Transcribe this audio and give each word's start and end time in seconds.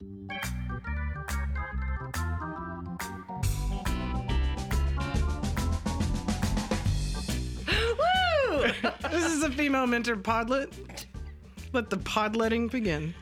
Woo! 0.00 0.28
This 9.10 9.24
is 9.24 9.42
a 9.42 9.50
female 9.50 9.86
mentor 9.86 10.16
podlet. 10.16 10.72
Let 11.72 11.90
the 11.90 11.96
podletting 11.96 12.70
begin. 12.70 13.14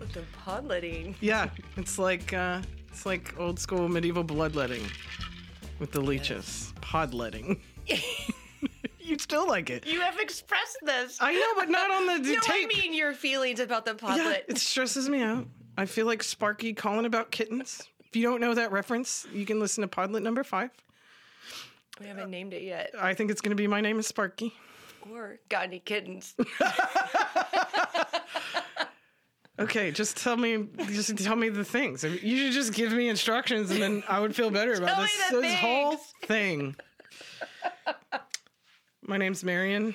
With 0.00 0.12
the 0.12 0.22
podletting. 0.44 1.14
Yeah, 1.20 1.50
it's 1.76 1.98
like 1.98 2.32
uh, 2.32 2.62
it's 2.88 3.04
like 3.04 3.38
old 3.38 3.58
school 3.58 3.88
medieval 3.88 4.24
bloodletting 4.24 4.84
with 5.78 5.92
the 5.92 6.00
leeches. 6.00 6.72
Podletting. 6.80 7.60
you 8.98 9.18
still 9.18 9.46
like 9.46 9.68
it? 9.68 9.86
You 9.86 10.00
have 10.00 10.18
expressed 10.18 10.78
this. 10.82 11.18
I 11.20 11.34
know, 11.34 11.52
but 11.56 11.68
not 11.68 11.90
on 11.90 12.06
the 12.06 12.18
no, 12.32 12.40
tape. 12.40 12.66
I 12.66 12.66
mean 12.66 12.94
your 12.94 13.12
feelings 13.12 13.60
about 13.60 13.84
the 13.84 13.96
yeah, 14.02 14.08
podlet. 14.08 14.42
it 14.48 14.58
stresses 14.58 15.08
me 15.08 15.22
out. 15.22 15.46
I 15.76 15.86
feel 15.86 16.06
like 16.06 16.22
Sparky 16.22 16.72
calling 16.74 17.06
about 17.06 17.30
kittens. 17.30 17.82
If 18.04 18.16
you 18.16 18.22
don't 18.22 18.40
know 18.40 18.54
that 18.54 18.72
reference, 18.72 19.26
you 19.32 19.46
can 19.46 19.58
listen 19.58 19.82
to 19.82 19.88
Podlet 19.88 20.22
number 20.22 20.44
five. 20.44 20.70
we 22.00 22.06
haven't 22.06 22.30
named 22.30 22.52
it 22.52 22.62
yet. 22.62 22.90
I 22.98 23.14
think 23.14 23.30
it's 23.30 23.40
going 23.40 23.50
to 23.50 23.60
be 23.60 23.66
My 23.66 23.80
Name 23.80 23.98
is 23.98 24.06
Sparky. 24.06 24.52
Or 25.10 25.38
got 25.48 25.64
any 25.64 25.78
kittens? 25.80 26.34
Okay, 29.58 29.90
just 29.92 30.16
tell 30.16 30.36
me, 30.36 30.66
just 30.88 31.16
tell 31.18 31.36
me 31.36 31.48
the 31.50 31.64
things. 31.64 32.02
You 32.02 32.36
should 32.36 32.52
just 32.52 32.72
give 32.72 32.90
me 32.90 33.08
instructions, 33.08 33.70
and 33.70 33.80
then 33.80 34.02
I 34.08 34.18
would 34.18 34.34
feel 34.34 34.50
better 34.50 34.72
about 34.72 35.02
this, 35.02 35.30
this 35.30 35.54
whole 35.60 35.96
thing. 36.22 36.74
My 39.02 39.18
name's 39.18 39.44
Marian, 39.44 39.94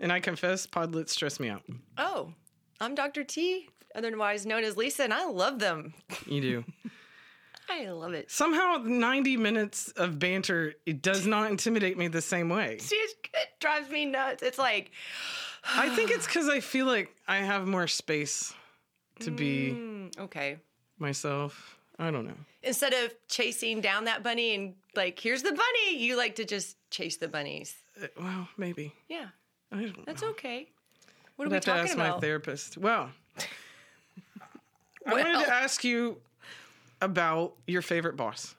and 0.00 0.12
I 0.12 0.18
confess, 0.20 0.66
Podlets 0.66 1.10
stress 1.10 1.38
me 1.38 1.48
out. 1.48 1.62
oh, 1.96 2.32
I'm 2.80 2.94
Dr. 2.96 3.22
T, 3.22 3.68
otherwise 3.96 4.46
known 4.46 4.62
as 4.62 4.76
Lisa, 4.76 5.04
and 5.04 5.12
I 5.14 5.24
love 5.26 5.58
them. 5.58 5.94
You 6.26 6.40
do. 6.40 6.64
I 7.68 7.88
love 7.90 8.12
it. 8.12 8.30
Somehow, 8.30 8.82
ninety 8.84 9.36
minutes 9.36 9.88
of 9.96 10.18
banter 10.20 10.74
it 10.86 11.02
does 11.02 11.26
not 11.26 11.50
intimidate 11.50 11.98
me 11.98 12.06
the 12.08 12.22
same 12.22 12.48
way. 12.48 12.78
It 13.38 13.48
drives 13.60 13.90
me 13.90 14.06
nuts. 14.06 14.42
It's 14.42 14.58
like, 14.58 14.92
I 15.74 15.90
think 15.94 16.10
it's 16.10 16.26
because 16.26 16.48
I 16.48 16.60
feel 16.60 16.86
like 16.86 17.14
I 17.28 17.36
have 17.38 17.66
more 17.66 17.86
space 17.86 18.54
to 19.20 19.30
be 19.30 19.72
mm, 19.72 20.18
okay. 20.20 20.56
myself. 20.98 21.78
I 21.98 22.10
don't 22.10 22.26
know. 22.26 22.36
Instead 22.62 22.94
of 22.94 23.14
chasing 23.28 23.80
down 23.82 24.04
that 24.04 24.22
bunny 24.22 24.54
and 24.54 24.74
like, 24.94 25.18
here's 25.18 25.42
the 25.42 25.50
bunny, 25.52 25.98
you 25.98 26.16
like 26.16 26.36
to 26.36 26.44
just 26.46 26.76
chase 26.90 27.16
the 27.18 27.28
bunnies. 27.28 27.74
Uh, 28.02 28.06
Well, 28.18 28.48
maybe. 28.56 28.92
Yeah, 29.08 29.26
that's 30.06 30.22
know. 30.22 30.28
okay. 30.30 30.68
What 31.36 31.44
are 31.44 31.48
I'd 31.48 31.50
we 31.50 31.54
have 31.56 31.64
to 31.64 31.70
talking 31.70 31.84
ask 31.84 31.94
about? 31.94 32.16
my 32.16 32.20
therapist. 32.20 32.78
Well, 32.78 33.10
I 35.06 35.12
wanted 35.12 35.44
to 35.44 35.52
ask 35.52 35.84
you 35.84 36.18
about 37.00 37.54
your 37.66 37.82
favorite 37.82 38.16
boss. 38.16 38.54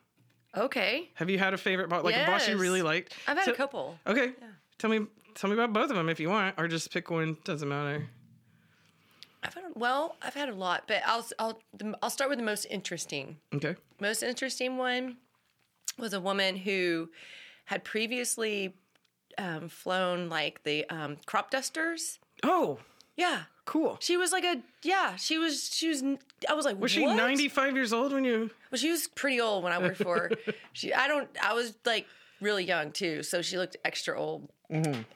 Okay, 0.55 1.09
Have 1.15 1.29
you 1.29 1.37
had 1.37 1.53
a 1.53 1.57
favorite 1.57 1.89
boss, 1.89 2.03
like 2.03 2.15
a 2.15 2.25
boss 2.25 2.47
you 2.47 2.57
really 2.57 2.81
liked? 2.81 3.13
I've 3.27 3.37
had 3.37 3.45
So- 3.45 3.51
a 3.51 3.55
couple. 3.55 3.99
Okay, 4.07 4.33
tell 4.79 4.89
me, 4.89 5.05
tell 5.35 5.49
me 5.49 5.53
about 5.55 5.71
both 5.73 5.89
of 5.91 5.95
them 5.95 6.09
if 6.09 6.19
you 6.19 6.29
want, 6.29 6.55
or 6.57 6.67
just 6.67 6.91
pick 6.91 7.11
one. 7.11 7.37
Doesn't 7.43 7.67
matter. 7.69 8.07
I've 9.43 9.53
had 9.53 9.63
well, 9.75 10.15
I've 10.21 10.33
had 10.33 10.49
a 10.49 10.55
lot, 10.55 10.85
but 10.87 11.01
I'll 11.05 11.25
I'll 11.37 11.59
I'll 12.01 12.09
start 12.09 12.29
with 12.29 12.39
the 12.39 12.45
most 12.45 12.65
interesting. 12.65 13.37
Okay. 13.53 13.75
Most 13.99 14.23
interesting 14.23 14.77
one 14.77 15.17
was 15.99 16.13
a 16.13 16.19
woman 16.19 16.55
who 16.55 17.09
had 17.65 17.83
previously 17.83 18.73
um, 19.37 19.69
flown 19.69 20.27
like 20.29 20.63
the 20.63 20.89
um, 20.89 21.17
crop 21.27 21.51
dusters. 21.51 22.17
Oh, 22.43 22.79
Yeah, 23.15 23.43
cool. 23.67 23.97
she 24.01 24.17
was 24.17 24.31
like 24.31 24.43
a 24.43 24.61
yeah. 24.81 25.15
She 25.17 25.37
was 25.37 25.69
she 25.71 25.89
was. 25.89 26.03
I 26.49 26.53
was 26.55 26.65
like, 26.65 26.79
Was 26.79 26.89
she 26.91 27.01
what? 27.03 27.15
95 27.15 27.75
years 27.75 27.93
old 27.93 28.11
when 28.13 28.23
you? 28.23 28.49
Well, 28.71 28.79
she 28.79 28.89
was 28.89 29.07
pretty 29.07 29.39
old 29.39 29.63
when 29.63 29.71
I 29.73 29.77
worked 29.77 29.97
for 29.97 30.15
her. 30.17 30.31
she, 30.73 30.91
I 30.93 31.07
don't, 31.07 31.29
I 31.41 31.53
was 31.53 31.75
like 31.85 32.05
really 32.41 32.63
young 32.65 32.91
too, 32.91 33.21
so 33.23 33.41
she 33.43 33.57
looked 33.57 33.77
extra 33.85 34.19
old. 34.19 34.49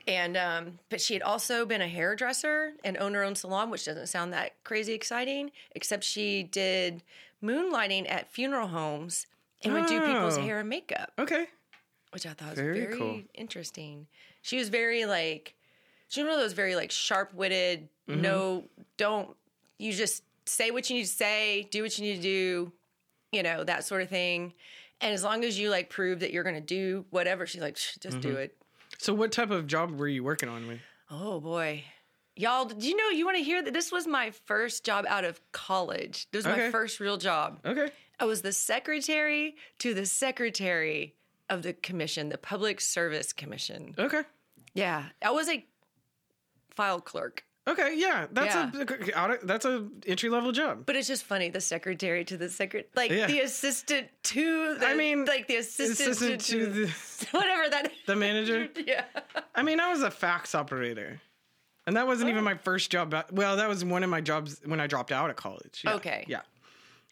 And 0.08 0.38
um, 0.38 0.80
but 0.90 1.02
she 1.02 1.14
had 1.14 1.22
also 1.24 1.66
been 1.66 1.82
a 1.82 1.88
hairdresser 1.88 2.74
and 2.86 2.98
owned 2.98 3.16
her 3.16 3.24
own 3.24 3.36
salon, 3.36 3.70
which 3.70 3.84
doesn't 3.86 4.08
sound 4.08 4.32
that 4.34 4.54
crazy 4.64 4.94
exciting. 4.94 5.52
Except 5.76 6.04
she 6.06 6.44
did 6.44 7.04
moonlighting 7.44 8.10
at 8.10 8.32
funeral 8.32 8.68
homes 8.68 9.28
and 9.64 9.74
would 9.74 9.88
do 9.88 10.00
people's 10.02 10.38
Oh. 10.38 10.42
hair 10.42 10.60
and 10.60 10.70
makeup, 10.70 11.12
Okay. 11.20 11.48
which 12.12 12.26
I 12.26 12.32
thought 12.34 12.52
was 12.52 12.60
Very 12.60 12.80
very, 12.86 12.98
cool. 12.98 13.22
interesting. 13.34 14.08
She 14.42 14.58
was 14.58 14.70
very 14.70 15.06
like, 15.06 15.54
she 16.08 16.22
was 16.24 16.30
one 16.30 16.36
of 16.40 16.42
those 16.44 16.54
very 16.54 16.76
like 16.76 16.90
sharp 16.92 17.34
witted. 17.34 17.90
Mm-hmm. 18.12 18.22
No, 18.22 18.64
don't 18.98 19.36
you 19.78 19.94
just 19.94 20.24
say 20.46 20.72
what 20.72 20.90
you 20.90 20.98
need 20.98 21.04
to 21.06 21.10
say, 21.10 21.68
do 21.72 21.84
what 21.84 21.98
you 21.98 22.06
need 22.06 22.18
to 22.18 22.22
do, 22.22 22.72
you 23.32 23.44
know, 23.44 23.64
that 23.64 23.86
sort 23.86 24.02
of 24.02 24.10
thing. 24.10 24.54
And 25.00 25.14
as 25.14 25.24
long 25.24 25.44
as 25.44 25.58
you 25.58 25.70
like 25.70 25.90
prove 25.90 26.20
that 26.20 26.32
you're 26.32 26.44
going 26.44 26.56
to 26.56 26.62
do 26.62 27.06
whatever, 27.10 27.48
she's 27.48 27.62
like, 27.62 27.78
"Shh, 27.78 27.96
just 28.00 28.22
do 28.22 28.30
mm-hmm. 28.30 28.38
it. 28.38 28.58
So, 29.00 29.14
what 29.14 29.32
type 29.32 29.50
of 29.50 29.66
job 29.66 29.92
were 29.92 30.08
you 30.08 30.24
working 30.24 30.48
on 30.48 30.68
with? 30.68 30.80
Oh 31.10 31.40
boy. 31.40 31.84
Y'all, 32.36 32.66
do 32.66 32.88
you 32.88 32.96
know 32.96 33.10
you 33.10 33.26
want 33.26 33.38
to 33.38 33.44
hear 33.44 33.62
that 33.62 33.74
this 33.74 33.92
was 33.92 34.08
my 34.08 34.32
first 34.46 34.86
job 34.86 35.06
out 35.08 35.26
of 35.26 35.42
college? 35.52 36.28
This 36.32 36.46
was 36.46 36.54
Okay. 36.54 36.66
my 36.66 36.72
first 36.72 37.00
real 37.00 37.18
job. 37.18 37.60
Okay. 37.66 37.92
I 38.20 38.26
was 38.26 38.42
the 38.42 38.54
secretary 38.54 39.56
to 39.80 39.94
the 39.94 40.06
secretary 40.06 41.16
of 41.50 41.64
the 41.64 41.74
commission, 41.74 42.30
the 42.30 42.38
Public 42.38 42.80
Service 42.80 43.34
Commission. 43.34 43.96
Okay. 43.98 44.22
Yeah, 44.74 45.06
I 45.22 45.32
was 45.32 45.50
a 45.50 45.66
file 46.70 47.02
clerk. 47.02 47.44
Okay. 47.68 47.94
Yeah. 47.96 48.26
That's 48.32 48.56
a 48.56 49.40
that's 49.44 49.66
a 49.66 49.88
entry 50.08 50.30
level 50.30 50.52
job. 50.52 50.86
But 50.86 50.96
it's 50.96 51.08
just 51.08 51.24
funny, 51.24 51.50
the 51.50 51.62
secretary 51.62 52.26
to 52.26 52.36
the 52.38 52.50
secret, 52.50 52.90
like 52.96 53.12
Yeah. 53.12 53.28
the 53.28 53.42
assistant 53.42 54.08
to 54.24 54.76
the, 54.80 54.88
I 54.88 54.96
mean, 54.96 55.26
like 55.26 55.48
the 55.48 55.58
assistant, 55.58 56.10
assistant 56.10 56.42
to, 56.42 56.66
to 56.66 56.66
the, 56.66 56.88
whatever 57.32 57.70
that. 57.70 57.92
The 58.08 58.16
manager. 58.16 58.68
yeah. 58.86 59.06
I 59.54 59.62
mean, 59.62 59.80
I 59.80 59.90
was 59.92 60.02
a 60.02 60.10
fax 60.12 60.56
operator. 60.56 61.22
And 61.88 61.96
that 61.98 62.08
wasn't 62.08 62.28
Oh. 62.30 62.32
even 62.32 62.44
my 62.44 62.56
first 62.56 62.92
job. 62.92 63.14
Well, 63.32 63.58
that 63.58 63.68
was 63.70 63.84
one 63.86 64.04
of 64.04 64.10
my 64.10 64.22
jobs 64.22 64.60
when 64.66 64.80
I 64.80 64.88
dropped 64.88 65.12
out 65.12 65.30
of 65.30 65.36
college. 65.36 65.82
Yeah. 65.84 65.94
Okay. 65.96 66.26
Yeah. 66.28 66.42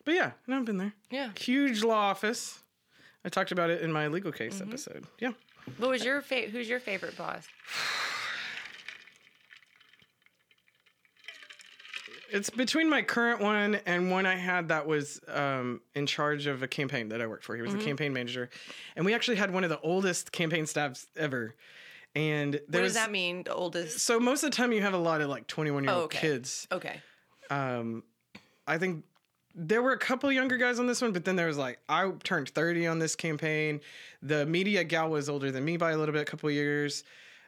But 0.06 0.14
yeah, 0.16 0.32
no, 0.48 0.58
I've 0.58 0.66
been 0.66 0.78
there. 0.78 0.94
Yeah. 1.12 1.30
Huge 1.38 1.84
law 1.84 2.10
office. 2.10 2.60
I 3.26 3.30
talked 3.30 3.52
about 3.52 3.70
it 3.70 3.82
in 3.82 3.92
my 3.92 4.08
legal 4.08 4.32
case 4.32 4.56
Mm-hmm. 4.56 4.70
episode. 4.70 5.06
Yeah. 5.20 5.32
What 5.78 5.90
was 5.92 6.04
your 6.04 6.22
fa- 6.22 6.48
who's 6.52 6.68
your 6.70 6.80
favorite 6.80 7.16
boss? 7.18 7.48
It's 12.32 12.50
between 12.50 12.90
my 12.90 13.02
current 13.02 13.42
one 13.42 13.76
and 13.86 14.12
one 14.12 14.26
I 14.26 14.36
had 14.36 14.70
that 14.70 14.86
was 14.88 15.20
um, 15.28 15.82
in 15.96 16.06
charge 16.06 16.46
of 16.48 16.64
a 16.64 16.68
campaign 16.68 17.10
that 17.10 17.22
I 17.22 17.28
worked 17.28 17.44
for. 17.44 17.56
He 17.56 17.62
was 17.62 17.72
Mm-hmm. 17.72 17.80
the 17.80 17.86
campaign 17.86 18.14
manager. 18.14 18.50
And 18.96 19.06
we 19.06 19.14
actually 19.14 19.38
had 19.38 19.52
one 19.52 19.64
of 19.64 19.70
the 19.70 19.80
oldest 19.82 20.32
campaign 20.32 20.66
staffs 20.66 21.08
ever. 21.16 21.56
And 22.16 22.54
there 22.68 22.82
What 22.82 22.82
was, 22.84 22.94
does 22.94 23.04
that 23.04 23.12
mean? 23.12 23.44
The 23.44 23.54
oldest. 23.54 24.00
So 24.00 24.20
most 24.20 24.44
of 24.44 24.52
the 24.52 24.56
time 24.58 24.72
you 24.72 24.82
have 24.82 24.94
a 24.94 24.98
lot 25.00 25.22
of 25.22 25.30
like 25.30 25.48
21 25.48 25.84
year 25.84 25.92
Oh, 25.94 25.96
old 25.96 26.04
okay. 26.06 26.20
kids. 26.20 26.68
Okay. 26.72 27.02
um 27.50 28.04
i 28.68 28.78
think 28.78 29.04
there 29.56 29.82
were 29.82 29.94
a 29.94 29.98
couple 29.98 30.32
younger 30.32 30.56
guys 30.58 30.80
on 30.80 30.86
this 30.86 31.02
one 31.02 31.12
but 31.12 31.26
then 31.26 31.36
there 31.36 31.48
was 31.48 31.58
like 31.58 31.80
i 31.90 32.08
turned 32.24 32.48
30 32.50 32.86
on 32.86 33.00
this 33.00 33.16
campaign 33.16 33.82
the 34.22 34.46
media 34.46 34.84
gal 34.84 35.10
was 35.10 35.28
older 35.30 35.50
than 35.52 35.66
me 35.66 35.76
by 35.76 35.90
a 35.92 35.98
little 35.98 36.14
bit 36.14 36.22
a 36.22 36.26
couple 36.26 36.50
years 36.52 37.04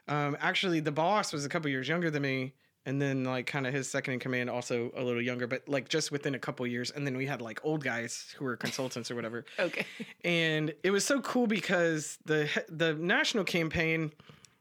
um 0.08 0.36
actually 0.40 0.80
the 0.80 0.90
boss 0.90 1.32
was 1.32 1.44
a 1.44 1.48
couple 1.48 1.70
years 1.70 1.86
younger 1.86 2.10
than 2.10 2.22
me 2.22 2.52
and 2.86 3.00
then 3.00 3.24
like 3.24 3.46
kind 3.46 3.66
of 3.66 3.72
his 3.72 3.88
second 3.88 4.14
in 4.14 4.20
command 4.20 4.50
also 4.50 4.90
a 4.96 5.02
little 5.02 5.22
younger 5.22 5.46
but 5.46 5.68
like 5.68 5.88
just 5.88 6.10
within 6.10 6.34
a 6.34 6.38
couple 6.38 6.66
years 6.66 6.90
and 6.90 7.06
then 7.06 7.16
we 7.16 7.26
had 7.26 7.40
like 7.40 7.60
old 7.64 7.82
guys 7.84 8.34
who 8.36 8.44
were 8.44 8.56
consultants 8.56 9.10
or 9.10 9.14
whatever 9.14 9.44
Okay. 9.58 9.86
and 10.24 10.74
it 10.82 10.90
was 10.90 11.04
so 11.04 11.20
cool 11.20 11.46
because 11.46 12.18
the 12.24 12.48
the 12.68 12.94
national 12.94 13.44
campaign 13.44 14.12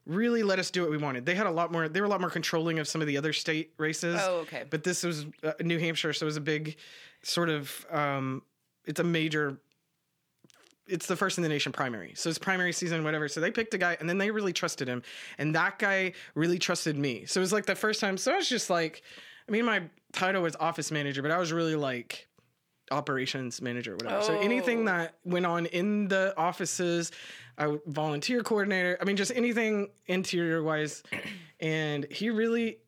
really 0.07 0.41
let 0.41 0.57
us 0.57 0.71
do 0.71 0.81
what 0.81 0.89
we 0.89 0.97
wanted. 0.97 1.27
They 1.27 1.35
had 1.35 1.45
a 1.45 1.51
lot 1.51 1.71
more. 1.71 1.87
They 1.87 2.01
were 2.01 2.07
a 2.07 2.09
lot 2.09 2.21
more 2.21 2.31
controlling 2.31 2.79
of 2.79 2.87
some 2.87 3.01
of 3.01 3.07
the 3.07 3.17
other 3.17 3.33
state 3.33 3.71
races. 3.77 4.19
Oh, 4.21 4.37
okay. 4.39 4.63
But 4.67 4.83
this 4.83 5.03
was 5.03 5.27
uh, 5.43 5.53
New 5.61 5.77
Hampshire, 5.77 6.11
so 6.11 6.25
it 6.25 6.25
was 6.25 6.37
a 6.37 6.41
big 6.41 6.75
sort 7.21 7.49
of. 7.49 7.85
Um, 7.91 8.41
it's 8.85 8.99
a 8.99 9.03
major. 9.03 9.59
It's 10.91 11.07
the 11.07 11.15
first 11.15 11.37
in 11.37 11.41
the 11.43 11.49
nation 11.49 11.71
primary, 11.71 12.13
so 12.15 12.29
it's 12.29 12.37
primary 12.37 12.73
season, 12.73 13.03
whatever. 13.03 13.27
So 13.27 13.39
they 13.39 13.51
picked 13.51 13.73
a 13.73 13.77
guy, 13.77 13.97
and 13.99 14.09
then 14.09 14.17
they 14.17 14.29
really 14.31 14.53
trusted 14.53 14.87
him, 14.87 15.01
and 15.37 15.55
that 15.55 15.79
guy 15.79 16.13
really 16.35 16.59
trusted 16.59 16.97
me. 16.97 17.25
So 17.25 17.39
it 17.39 17.43
was 17.43 17.53
like 17.53 17.65
the 17.65 17.75
first 17.75 17.99
time. 18.01 18.17
So 18.17 18.33
I 18.33 18.37
was 18.37 18.49
just 18.49 18.69
like, 18.69 19.01
I 19.47 19.51
mean, 19.51 19.65
my 19.65 19.83
title 20.13 20.43
was 20.43 20.55
office 20.57 20.91
manager, 20.91 21.21
but 21.21 21.31
I 21.31 21.37
was 21.37 21.51
really 21.53 21.75
like 21.75 22.27
operations 22.91 23.61
manager, 23.61 23.93
whatever. 23.95 24.21
So 24.21 24.39
anything 24.39 24.81
Oh. 24.81 24.85
that 24.85 25.15
went 25.23 25.45
on 25.45 25.65
in 25.67 26.07
the 26.09 26.33
offices, 26.37 27.11
I 27.57 27.77
volunteer 27.85 28.43
coordinator. 28.43 28.97
I 29.01 29.05
mean, 29.05 29.15
just 29.15 29.31
anything 29.33 29.89
interior 30.07 30.61
wise. 30.63 31.03
And 31.63 32.07
he 32.11 32.31
really, 32.31 32.79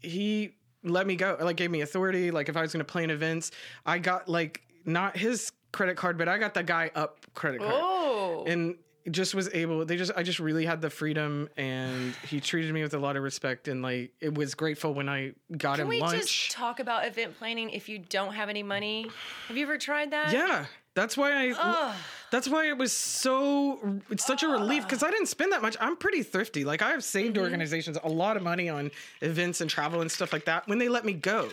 he 0.00 0.56
let 0.82 1.06
me 1.06 1.14
go. 1.14 1.36
Like 1.40 1.56
gave 1.56 1.70
me 1.70 1.82
authority. 1.82 2.32
Like 2.32 2.48
if 2.48 2.56
I 2.56 2.62
was 2.62 2.72
going 2.72 2.84
to 2.84 2.92
plan 2.92 3.10
events, 3.10 3.52
I 3.86 3.98
got 3.98 4.28
like 4.28 4.62
not 4.84 5.16
his 5.16 5.52
credit 5.72 5.96
card, 5.96 6.18
but 6.18 6.28
I 6.28 6.38
got 6.38 6.52
the 6.54 6.62
guy 6.64 6.90
up 6.94 7.25
credit 7.36 7.60
card. 7.60 7.72
Oh. 7.74 8.44
And 8.48 8.76
just 9.08 9.36
was 9.36 9.48
able 9.54 9.84
they 9.84 9.96
just 9.96 10.10
i 10.16 10.22
just 10.24 10.40
really 10.40 10.66
had 10.66 10.80
the 10.82 10.90
freedom 10.90 11.48
and 11.56 12.12
he 12.28 12.40
treated 12.40 12.74
me 12.74 12.82
with 12.82 12.92
a 12.92 12.98
lot 12.98 13.14
of 13.16 13.22
respect 13.22 13.68
and 13.68 13.80
like 13.80 14.10
it 14.20 14.34
was 14.34 14.56
grateful 14.56 14.92
when 14.94 15.08
i 15.08 15.30
got 15.56 15.74
him. 15.78 15.86
Can 15.86 15.86
him 15.86 15.88
we 15.90 16.00
lunch 16.00 16.22
just 16.22 16.50
talk 16.50 16.80
about 16.80 17.06
event 17.06 17.38
planning 17.38 17.70
if 17.70 17.88
you 17.88 18.00
don't 18.00 18.32
have 18.34 18.48
any 18.48 18.64
money? 18.64 19.08
Have 19.46 19.56
you 19.56 19.62
ever 19.62 19.78
tried 19.78 20.10
that? 20.10 20.32
yeah 20.32 20.64
that's 20.94 21.16
why 21.16 21.30
i 21.50 21.54
Ugh. 21.56 21.94
that's 22.32 22.48
why 22.48 22.66
it 22.68 22.76
was 22.76 22.92
so 22.92 23.78
it's 24.10 24.26
such 24.26 24.42
a 24.42 24.48
relief 24.48 24.82
because 24.82 25.04
i 25.04 25.10
didn't 25.12 25.26
spend 25.28 25.52
that 25.52 25.62
much 25.62 25.76
i'm 25.80 25.96
pretty 25.96 26.24
thrifty 26.24 26.64
like 26.64 26.82
i 26.82 26.90
have 26.90 27.04
saved 27.04 27.36
Mm-hmm. 27.36 27.44
organizations 27.44 27.96
a 28.02 28.08
lot 28.08 28.36
of 28.36 28.42
money 28.42 28.68
on 28.68 28.90
events 29.20 29.60
and 29.60 29.70
travel 29.70 30.00
and 30.00 30.10
stuff 30.10 30.32
like 30.32 30.46
that 30.46 30.66
when 30.66 30.78
they 30.78 30.88
let 30.88 31.04
me 31.04 31.12
go 31.12 31.48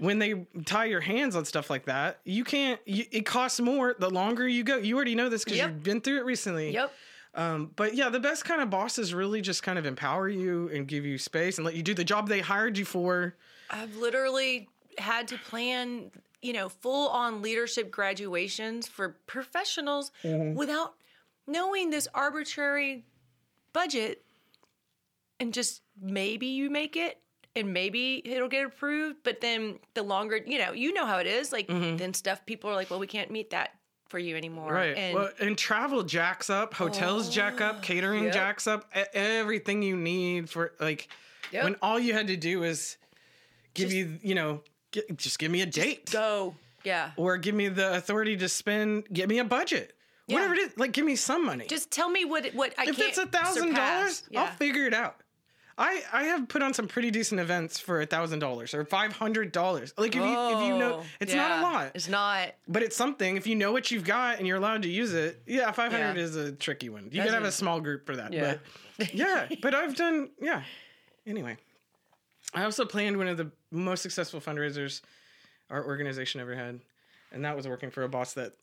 when 0.00 0.18
they 0.18 0.46
tie 0.64 0.86
your 0.86 1.00
hands 1.00 1.36
on 1.36 1.44
stuff 1.44 1.70
like 1.70 1.84
that 1.84 2.18
you 2.24 2.42
can't 2.42 2.80
you, 2.86 3.04
it 3.12 3.24
costs 3.24 3.60
more 3.60 3.94
the 3.98 4.10
longer 4.10 4.48
you 4.48 4.64
go 4.64 4.76
you 4.76 4.96
already 4.96 5.14
know 5.14 5.28
this 5.28 5.44
because 5.44 5.58
Yep. 5.58 5.68
you've 5.70 5.82
been 5.82 6.00
through 6.00 6.18
it 6.18 6.24
recently 6.24 6.72
Yep. 6.72 6.92
Um, 7.32 7.70
but 7.76 7.94
yeah, 7.94 8.08
the 8.08 8.18
best 8.18 8.44
kind 8.44 8.60
of 8.60 8.70
bosses 8.70 9.14
really 9.14 9.40
just 9.40 9.62
kind 9.62 9.78
of 9.78 9.86
empower 9.86 10.28
you 10.28 10.68
and 10.74 10.84
give 10.88 11.06
you 11.06 11.16
space 11.16 11.58
and 11.58 11.64
let 11.64 11.76
you 11.76 11.82
do 11.84 11.94
the 11.94 12.02
job 12.02 12.28
they 12.28 12.40
hired 12.40 12.76
you 12.76 12.84
for. 12.84 13.36
I've 13.70 13.94
literally 13.98 14.68
had 14.98 15.28
to 15.28 15.38
plan, 15.38 16.10
you 16.42 16.52
know, 16.52 16.68
full 16.68 17.08
on 17.10 17.40
leadership 17.40 17.92
graduations 17.92 18.88
for 18.88 19.10
professionals 19.28 20.10
Mm-hmm. 20.24 20.54
without 20.58 20.94
knowing 21.46 21.90
this 21.90 22.08
arbitrary 22.12 23.04
budget 23.72 24.24
and 25.38 25.54
just 25.54 25.82
maybe 26.02 26.46
you 26.48 26.68
make 26.68 26.96
it 26.96 27.18
and 27.56 27.72
maybe 27.72 28.22
it'll 28.24 28.48
get 28.48 28.64
approved 28.64 29.16
but 29.24 29.40
then 29.40 29.78
the 29.94 30.02
longer 30.02 30.38
you 30.46 30.58
know 30.58 30.72
you 30.72 30.92
know 30.92 31.04
how 31.06 31.18
it 31.18 31.26
is 31.26 31.52
like 31.52 31.66
then 31.68 32.14
stuff 32.14 32.44
people 32.46 32.70
are 32.70 32.74
like 32.74 32.90
well 32.90 33.00
we 33.00 33.06
can't 33.06 33.30
meet 33.30 33.50
that 33.50 33.70
for 34.08 34.18
you 34.18 34.36
anymore 34.36 34.66
Mm-hmm. 34.72 34.74
Right. 34.74 34.96
and 34.96 35.14
well, 35.14 35.28
and 35.40 35.56
travel 35.58 36.02
jacks 36.02 36.50
up, 36.50 36.74
hotels 36.74 37.28
jack 37.28 37.60
up, 37.60 37.82
catering 37.82 38.24
Yep. 38.24 38.32
jacks 38.34 38.66
up, 38.66 38.90
everything 39.14 39.82
you 39.82 39.96
need 39.96 40.50
for 40.50 40.72
like 40.80 41.08
Yep. 41.52 41.64
when 41.64 41.76
all 41.82 41.98
you 41.98 42.12
had 42.12 42.26
to 42.28 42.36
do 42.36 42.62
is 42.64 42.96
give 43.74 43.86
Just- 43.90 43.96
you, 43.96 44.18
you 44.22 44.34
know, 44.34 44.62
gi- 44.92 45.02
just 45.16 45.38
give 45.38 45.50
me 45.50 45.62
a 45.62 45.66
date 45.66 46.10
go 46.10 46.54
yeah 46.84 47.10
or 47.16 47.36
give 47.36 47.54
me 47.54 47.68
the 47.68 47.94
authority 47.94 48.36
to 48.36 48.48
spend, 48.48 49.04
give 49.12 49.28
me 49.28 49.38
a 49.38 49.44
budget. 49.44 49.94
Yeah. 50.26 50.34
Whatever 50.36 50.54
it 50.54 50.58
is, 50.60 50.72
like 50.78 50.92
give 50.92 51.04
me 51.04 51.16
some 51.16 51.44
money. 51.44 51.66
just 51.66 51.90
tell 51.90 52.08
me 52.08 52.24
what 52.24 52.46
what 52.54 52.72
i 52.78 52.84
if 52.84 52.96
can't 52.96 53.08
it's 53.10 53.18
a 53.18 53.26
thousand 53.26 53.74
dollars. 53.74 54.22
I'll 54.36 54.46
figure 54.48 54.86
it 54.86 54.94
out. 54.94 55.16
I 55.80 56.02
I 56.12 56.24
have 56.24 56.46
put 56.48 56.62
on 56.62 56.74
some 56.74 56.86
pretty 56.86 57.10
decent 57.10 57.40
events 57.40 57.80
for 57.80 58.00
a 58.02 58.06
thousand 58.06 58.38
dollars 58.40 58.74
or 58.74 58.84
five 58.84 59.12
hundred 59.12 59.50
dollars. 59.50 59.94
Like 59.96 60.14
if 60.14 60.22
you 60.22 60.22
if 60.22 60.62
you 60.68 60.78
know, 60.78 61.00
Oh, 61.00 61.06
it's 61.20 61.32
not 61.34 61.58
a 61.58 61.62
lot, 61.62 61.92
it's 61.94 62.08
not 62.08 62.50
but 62.68 62.82
it's 62.82 62.94
something. 62.96 63.36
If 63.36 63.46
you 63.46 63.56
know 63.56 63.72
what 63.72 63.90
you've 63.90 64.04
got 64.04 64.38
and 64.38 64.46
you're 64.46 64.58
allowed 64.58 64.82
to 64.82 64.88
use 64.90 65.14
it, 65.14 65.40
yeah, 65.46 65.72
five 65.72 65.90
hundred 65.90 66.16
Yeah. 66.16 66.22
is 66.22 66.36
a 66.36 66.52
tricky 66.52 66.90
one. 66.90 67.04
You 67.04 67.10
That's 67.22 67.26
can 67.30 67.34
have 67.34 67.44
a- 67.44 67.52
small 67.52 67.80
group 67.80 68.04
for 68.04 68.14
that. 68.16 68.32
Yeah. 68.32 68.56
But 68.98 69.14
yeah, 69.14 69.48
but 69.62 69.74
I've 69.74 69.96
done 69.96 70.28
yeah. 70.40 70.62
Anyway, 71.26 71.56
I 72.54 72.64
also 72.64 72.84
planned 72.84 73.16
one 73.16 73.28
of 73.28 73.38
the 73.38 73.50
most 73.70 74.02
successful 74.02 74.40
fundraisers 74.40 75.00
our 75.70 75.84
organization 75.84 76.40
ever 76.42 76.54
had. 76.54 76.80
And 77.32 77.44
that 77.44 77.56
was 77.56 77.68
working 77.68 77.90
for 77.92 78.02
a 78.02 78.08
boss 78.08 78.32
that 78.34 78.54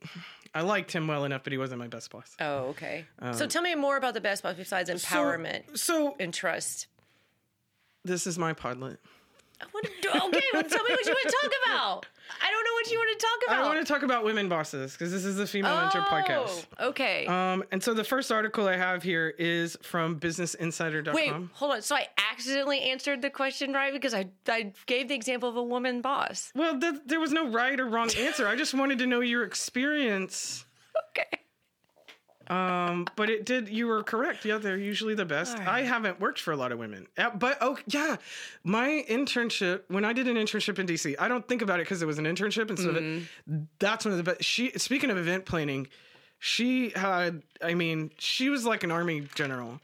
I 0.54 0.60
liked 0.62 0.92
him 0.92 1.08
well 1.08 1.24
enough, 1.24 1.42
but 1.44 1.54
he 1.54 1.58
wasn't 1.58 1.80
my 1.80 1.88
best 1.88 2.12
boss. 2.12 2.36
Oh, 2.42 2.66
okay. 2.76 3.06
so 3.32 3.48
tell 3.48 3.62
me 3.62 3.74
more 3.76 3.96
about 3.96 4.14
the 4.14 4.20
best 4.20 4.44
boss 4.44 4.56
besides 4.56 4.90
empowerment 4.90 5.70
Um, 5.70 5.76
So, 5.78 6.10
so 6.10 6.16
and 6.20 6.34
trust. 6.34 6.88
This 8.08 8.26
is 8.28 8.38
my 8.40 8.54
podlet. 8.54 8.98
I 9.60 9.66
want 9.74 9.86
to 9.88 9.92
do, 10.02 10.10
okay, 10.10 10.42
well, 10.54 10.64
tell 10.64 10.84
me 10.84 10.92
what 10.92 11.06
you 11.06 11.12
want 11.14 11.28
to 11.30 11.36
talk 11.42 11.52
about. 11.66 12.06
I 12.44 12.52
don't 12.52 12.64
know 12.64 12.74
what 12.74 12.92
you 12.92 12.98
want 13.00 13.20
to 13.20 13.26
talk 13.26 13.40
about. 13.48 13.66
I 13.66 13.68
want 13.68 13.88
to 13.88 13.92
talk 13.92 14.04
about 14.04 14.24
women 14.24 14.48
bosses 14.50 14.92
because 14.92 15.12
this 15.12 15.26
is 15.26 15.36
the 15.38 15.48
Female 15.48 15.76
Mentor 15.78 16.02
podcast. 16.02 16.68
Oh, 16.78 16.90
Okay. 16.90 17.26
Um, 17.26 17.64
and 17.72 17.82
so 17.82 17.96
the 17.96 18.04
first 18.04 18.32
article 18.32 18.68
I 18.68 18.76
have 18.78 19.02
here 19.02 19.34
is 19.40 19.76
from 19.82 20.20
BusinessInsider.com. 20.20 21.16
Wait, 21.16 21.32
hold 21.54 21.72
on. 21.72 21.82
So 21.82 21.96
I 21.96 22.08
accidentally 22.32 22.82
answered 22.82 23.24
the 23.24 23.32
question 23.32 23.74
right 23.74 23.92
because 23.92 24.14
I 24.14 24.28
I 24.48 24.74
gave 24.86 25.08
the 25.08 25.16
example 25.16 25.50
of 25.50 25.56
a 25.56 25.64
woman 25.64 26.02
boss. 26.02 26.52
Well, 26.54 26.80
th- 26.80 27.02
there 27.08 27.20
was 27.20 27.32
no 27.32 27.48
right 27.50 27.80
or 27.80 27.88
wrong 27.88 28.12
answer. 28.16 28.48
I 28.48 28.56
just 28.56 28.76
wanted 28.76 29.00
to 29.00 29.08
know 29.08 29.22
your 29.22 29.44
experience. 29.44 30.66
Okay. 31.12 31.37
Um, 32.50 33.06
but 33.16 33.30
it 33.30 33.46
did. 33.46 33.68
You 33.70 33.88
were 33.88 34.04
correct. 34.04 34.46
Yeah, 34.46 34.58
they're 34.58 34.78
usually 34.78 35.16
the 35.16 35.26
best. 35.26 35.58
All 35.58 35.68
I 35.68 35.82
haven't 35.84 36.20
worked 36.20 36.40
for 36.40 36.52
a 36.54 36.56
lot 36.58 36.72
of 36.72 36.80
women, 36.80 37.08
Uh, 37.18 37.30
but 37.32 37.58
oh 37.62 37.78
yeah, 37.88 38.16
my 38.64 39.04
internship 39.10 39.82
when 39.90 40.06
I 40.06 40.14
did 40.14 40.28
an 40.28 40.38
internship 40.38 40.80
in 40.80 40.88
DC, 40.88 41.16
I 41.20 41.28
don't 41.28 41.48
think 41.48 41.62
about 41.62 41.80
it 41.80 41.84
because 41.84 42.02
it 42.02 42.06
was 42.06 42.18
an 42.20 42.26
internship, 42.26 42.70
and 42.70 42.80
so 42.80 42.94
Mm-hmm. 42.94 43.26
that, 43.48 43.68
that's 43.80 44.06
one 44.06 44.14
of 44.14 44.18
the 44.18 44.24
best. 44.24 44.44
She 44.44 44.72
speaking 44.78 45.10
of 45.10 45.18
event 45.18 45.46
planning, 45.46 45.88
she 46.40 46.90
had. 46.92 47.44
I 47.62 47.74
mean, 47.74 48.12
she 48.18 48.50
was 48.50 48.66
like 48.66 48.84
an 48.84 48.92
army 48.92 49.28
general 49.36 49.80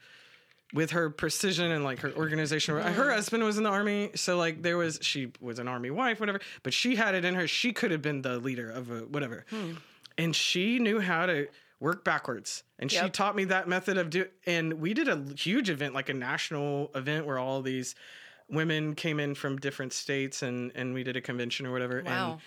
with 0.74 0.92
her 0.92 1.09
precision 1.09 1.71
and 1.71 1.83
like 1.83 2.00
her 2.00 2.12
organization. 2.13 2.75
Mm-hmm. 2.75 2.94
Her 2.94 3.12
husband 3.13 3.44
was 3.44 3.57
in 3.57 3.63
the 3.63 3.69
army, 3.69 4.12
so 4.16 4.38
like 4.38 4.62
there 4.63 4.77
was 4.77 5.00
she 5.01 5.31
was 5.42 5.59
an 5.59 5.68
army 5.68 5.92
wife, 5.92 6.19
whatever. 6.19 6.39
But 6.63 6.74
she 6.74 6.95
had 6.95 7.13
it 7.13 7.25
in 7.25 7.36
her. 7.36 7.48
She 7.48 7.74
could 7.74 7.92
have 7.92 8.01
been 8.01 8.21
the 8.21 8.38
leader 8.39 8.69
of 8.71 8.89
a 8.89 9.00
whatever, 9.01 9.45
Hmm. 9.50 9.74
and 10.18 10.36
she 10.36 10.80
knew 10.80 11.00
how 11.00 11.25
to 11.25 11.48
work 11.83 12.06
backwards. 12.06 12.63
And 12.80 12.89
she 12.89 13.09
taught 13.09 13.35
me 13.35 13.44
that 13.45 13.68
method 13.68 13.97
of 13.97 14.09
do. 14.09 14.25
And 14.47 14.75
we 14.75 14.94
did 14.94 15.09
a 15.09 15.21
huge 15.38 15.69
event, 15.69 15.94
like 15.94 16.07
a 16.09 16.13
national 16.13 16.89
event, 16.95 17.25
where 17.25 17.38
all 17.38 17.62
these 17.62 17.94
women 18.50 18.95
came 18.95 19.19
in 19.19 19.35
from 19.35 19.57
different 19.57 19.94
states, 19.94 20.41
and 20.41 20.71
and 20.75 20.94
we 20.94 21.03
did 21.03 21.18
a 21.18 21.21
convention 21.21 21.65
or 21.65 21.71
whatever. 21.71 22.01
Wow. 22.03 22.39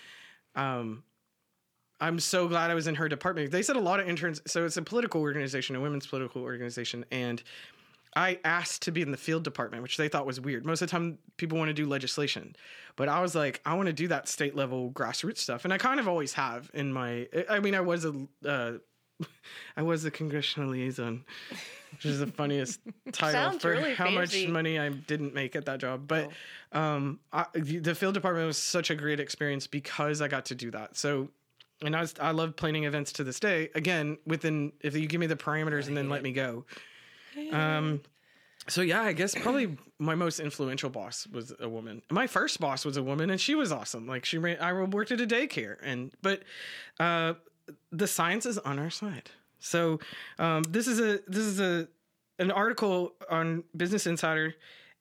And 0.55 0.65
um, 0.65 1.03
I'm 2.01 2.19
so 2.19 2.47
glad 2.47 2.71
I 2.71 2.73
was 2.73 2.87
in 2.87 2.95
her 2.95 3.07
department. 3.07 3.51
They 3.51 3.61
said 3.61 3.75
a 3.75 3.79
lot 3.79 3.99
of 3.99 4.09
interns. 4.09 4.41
So 4.47 4.65
it's 4.65 4.77
a 4.77 4.81
political 4.81 5.21
organization, 5.21 5.75
a 5.75 5.79
women's 5.79 6.07
political 6.07 6.41
organization, 6.41 7.05
and 7.11 7.41
I 8.15 8.39
asked 8.43 8.81
to 8.83 8.91
be 8.91 9.03
in 9.03 9.11
the 9.11 9.17
field 9.17 9.43
department, 9.43 9.83
which 9.83 9.97
they 9.97 10.09
thought 10.09 10.25
was 10.25 10.41
weird. 10.41 10.65
Most 10.65 10.81
of 10.81 10.87
the 10.87 10.91
time, 10.91 11.19
people 11.37 11.59
want 11.59 11.69
to 11.69 11.73
do 11.73 11.85
legislation, 11.85 12.55
but 12.95 13.07
I 13.07 13.21
was 13.21 13.35
like, 13.35 13.61
I 13.65 13.75
want 13.75 13.85
to 13.85 13.93
do 13.93 14.07
that 14.07 14.27
state 14.27 14.55
level 14.55 14.89
grassroots 14.91 15.37
stuff, 15.37 15.63
and 15.63 15.73
I 15.73 15.77
kind 15.77 15.99
of 15.99 16.07
always 16.07 16.33
have 16.33 16.71
in 16.73 16.91
my. 16.91 17.27
I 17.47 17.59
mean, 17.59 17.75
I 17.75 17.81
was 17.81 18.05
a. 18.05 18.27
Uh, 18.43 18.73
I 19.77 19.83
was 19.83 20.05
a 20.05 20.11
congressional 20.11 20.69
liaison, 20.69 21.23
which 21.91 22.05
is 22.05 22.19
the 22.19 22.27
funniest 22.37 22.79
title 23.11 23.59
for 23.59 23.71
really 23.71 23.93
how 23.93 24.09
much 24.09 24.47
money 24.47 24.79
I 24.79 24.89
didn't 24.89 25.33
make 25.33 25.55
at 25.55 25.65
that 25.65 25.79
job. 25.79 26.07
But 26.07 26.31
um, 26.71 27.19
I, 27.31 27.45
the 27.53 27.95
field 27.95 28.13
department 28.13 28.47
was 28.47 28.57
such 28.57 28.89
a 28.89 28.95
great 28.95 29.19
experience 29.19 29.67
because 29.67 30.21
I 30.21 30.27
got 30.27 30.45
to 30.45 30.55
do 30.55 30.71
that. 30.71 30.97
So, 30.97 31.29
and 31.81 31.95
I 31.95 32.01
was 32.01 32.15
I 32.19 32.31
love 32.31 32.55
planning 32.55 32.85
events 32.85 33.13
to 33.13 33.23
this 33.23 33.39
day. 33.39 33.69
Again, 33.75 34.17
within 34.25 34.71
if 34.81 34.95
you 34.95 35.07
give 35.07 35.19
me 35.19 35.27
the 35.27 35.35
parameters 35.35 35.87
and 35.87 35.95
then 35.95 36.09
let 36.09 36.23
me 36.23 36.31
go. 36.31 36.65
Um, 37.51 38.01
so 38.67 38.81
yeah, 38.81 39.01
I 39.01 39.13
guess 39.13 39.33
probably 39.33 39.77
my 39.99 40.15
most 40.15 40.39
influential 40.39 40.89
boss 40.89 41.27
was 41.27 41.53
a 41.59 41.69
woman. 41.69 42.01
My 42.09 42.27
first 42.27 42.59
boss 42.59 42.83
was 42.83 42.97
a 42.97 43.03
woman, 43.03 43.29
and 43.29 43.39
she 43.39 43.55
was 43.55 43.71
awesome. 43.71 44.07
Like 44.07 44.25
she 44.25 44.37
ran, 44.37 44.59
I 44.59 44.73
worked 44.73 45.11
at 45.11 45.21
a 45.21 45.27
daycare, 45.27 45.77
and 45.81 46.11
but 46.21 46.43
uh, 46.99 47.35
the 47.91 48.07
science 48.07 48.45
is 48.45 48.57
on 48.57 48.79
our 48.79 48.89
side. 48.89 49.29
So 49.59 49.99
um, 50.39 50.63
this 50.69 50.87
is 50.87 50.99
a 50.99 51.19
this 51.27 51.43
is 51.43 51.59
a 51.59 51.87
an 52.39 52.51
article 52.51 53.13
on 53.29 53.63
Business 53.75 54.05
Insider, 54.05 54.53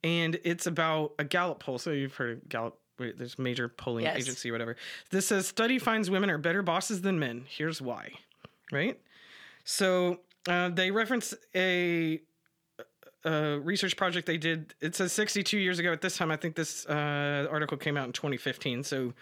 and 0.03 0.39
it's 0.45 0.67
about 0.67 1.13
a 1.19 1.25
Gallup 1.25 1.61
poll. 1.61 1.79
So 1.79 1.91
you've 1.91 2.15
heard 2.15 2.39
of 2.39 2.49
Gallup. 2.49 2.79
wait, 2.99 3.19
There's 3.19 3.39
major 3.39 3.69
polling 3.69 4.05
Yes. 4.05 4.17
agency, 4.19 4.51
whatever. 4.51 4.77
This 5.11 5.27
says 5.27 5.47
study 5.47 5.79
finds 5.79 6.11
women 6.11 6.31
are 6.31 6.39
better 6.39 6.63
bosses 6.63 7.03
than 7.03 7.19
men. 7.19 7.45
Here's 7.49 7.83
why, 7.83 8.13
right? 8.73 8.99
So 9.65 10.21
uh, 10.49 10.71
they 10.71 10.91
reference 10.91 11.35
a 11.55 12.21
a 13.25 13.59
research 13.59 13.97
project 13.97 14.27
they 14.27 14.39
did. 14.39 14.75
It 14.81 14.95
says 14.95 15.13
62 15.13 15.59
years 15.59 15.79
ago. 15.81 15.93
At 15.93 16.01
this 16.01 16.17
time, 16.17 16.31
I 16.31 16.37
think 16.37 16.55
this 16.55 16.87
uh, 16.87 17.47
article 17.51 17.77
came 17.77 17.97
out 17.97 18.07
in 18.07 18.13
2015. 18.13 18.85
So 18.85 19.13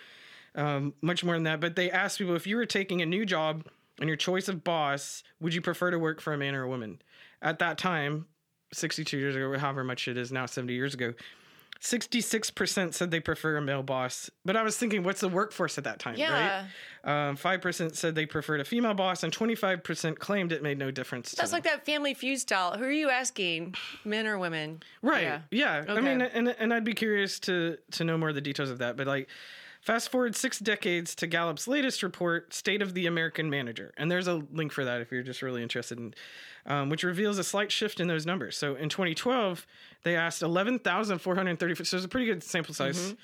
um, 0.55 0.95
much 1.03 1.25
more 1.25 1.35
than 1.35 1.45
that. 1.45 1.61
But 1.61 1.77
they 1.77 1.91
asked 1.91 2.19
people 2.19 2.35
if 2.37 2.47
you 2.47 2.57
were 2.57 2.67
taking 2.67 3.03
a 3.03 3.07
new 3.07 3.25
job 3.27 3.67
and 4.01 4.09
your 4.09 4.17
choice 4.17 4.49
of 4.49 4.65
boss, 4.65 5.23
would 5.41 5.55
you 5.55 5.61
prefer 5.61 5.91
to 5.91 5.99
work 5.99 6.21
for 6.21 6.33
a 6.33 6.39
man 6.39 6.55
or 6.55 6.63
a 6.63 6.69
woman? 6.69 7.01
At 7.43 7.59
that 7.59 7.79
time, 7.79 8.27
62 8.73 9.17
years 9.19 9.37
ago, 9.37 9.45
or 9.47 9.59
however 9.59 9.85
much 9.85 10.09
it 10.09 10.17
is 10.17 10.33
now, 10.33 10.47
70 10.47 10.73
years 10.73 10.95
ago, 10.95 11.15
66% 11.81 12.95
said 12.95 13.11
they 13.11 13.21
prefer 13.21 13.57
a 13.57 13.63
male 13.63 13.83
boss. 13.83 14.31
But 14.45 14.57
I 14.57 14.63
was 14.63 14.77
thinking, 14.79 15.03
what's 15.03 15.21
the 15.21 15.29
workforce 15.29 15.77
at 15.77 15.85
that 15.85 15.99
time, 15.99 16.17
Yeah. 16.17 16.65
right? 17.05 17.29
Um, 17.29 17.37
5% 17.37 17.95
said 17.95 18.15
they 18.15 18.25
preferred 18.25 18.61
a 18.61 18.65
female 18.65 18.95
boss, 18.95 19.23
and 19.23 19.33
25% 19.33 20.19
claimed 20.19 20.51
it 20.53 20.63
made 20.63 20.79
no 20.79 20.91
difference 20.91 21.31
to 21.31 21.37
That's 21.37 21.53
like 21.53 21.65
that 21.65 21.85
family 21.85 22.15
feud 22.15 22.41
style. 22.41 22.79
Who 22.79 22.85
are 22.85 22.91
you 22.91 23.11
asking? 23.11 23.75
Men 24.05 24.27
or 24.27 24.39
women? 24.39 24.83
Right. 25.03 25.23
Yeah. 25.25 25.41
Yeah. 25.51 25.85
I 25.89 26.01
mean, 26.01 26.23
and 26.23 26.49
and 26.49 26.73
I'd 26.73 26.85
be 26.85 26.95
curious 26.95 27.39
to 27.41 27.77
to 27.93 28.05
know 28.05 28.17
more 28.17 28.31
of 28.31 28.35
the 28.35 28.41
details 28.41 28.71
of 28.71 28.79
that. 28.79 28.97
But 28.97 29.07
like, 29.07 29.29
fast 29.85 30.09
forward 30.09 30.35
six 30.35 30.59
decades 30.59 31.15
to 31.15 31.27
Gallup's 31.27 31.69
latest 31.69 32.03
report, 32.03 32.55
"State 32.55 32.81
of 32.83 32.95
the 32.95 33.07
American 33.07 33.51
Manager," 33.51 33.93
and 33.97 34.11
there's 34.11 34.27
a 34.27 34.35
link 34.51 34.73
for 34.73 34.85
that 34.85 35.01
if 35.01 35.13
you're 35.13 35.23
just 35.23 35.43
really 35.43 35.63
interested 35.63 35.99
in, 35.99 36.15
um, 36.67 36.89
which 36.89 37.03
reveals 37.03 37.39
a 37.39 37.45
slight 37.45 37.71
shift 37.71 38.01
in 38.01 38.09
those 38.09 38.25
numbers. 38.25 38.57
So 38.57 38.75
in 38.75 38.89
2012, 38.89 39.67
they 40.03 40.17
asked 40.17 40.43
11,430. 40.43 41.85
So 41.85 41.97
it's 41.97 42.05
a 42.07 42.09
pretty 42.09 42.27
good 42.27 42.43
sample 42.43 42.75
size. 42.75 43.15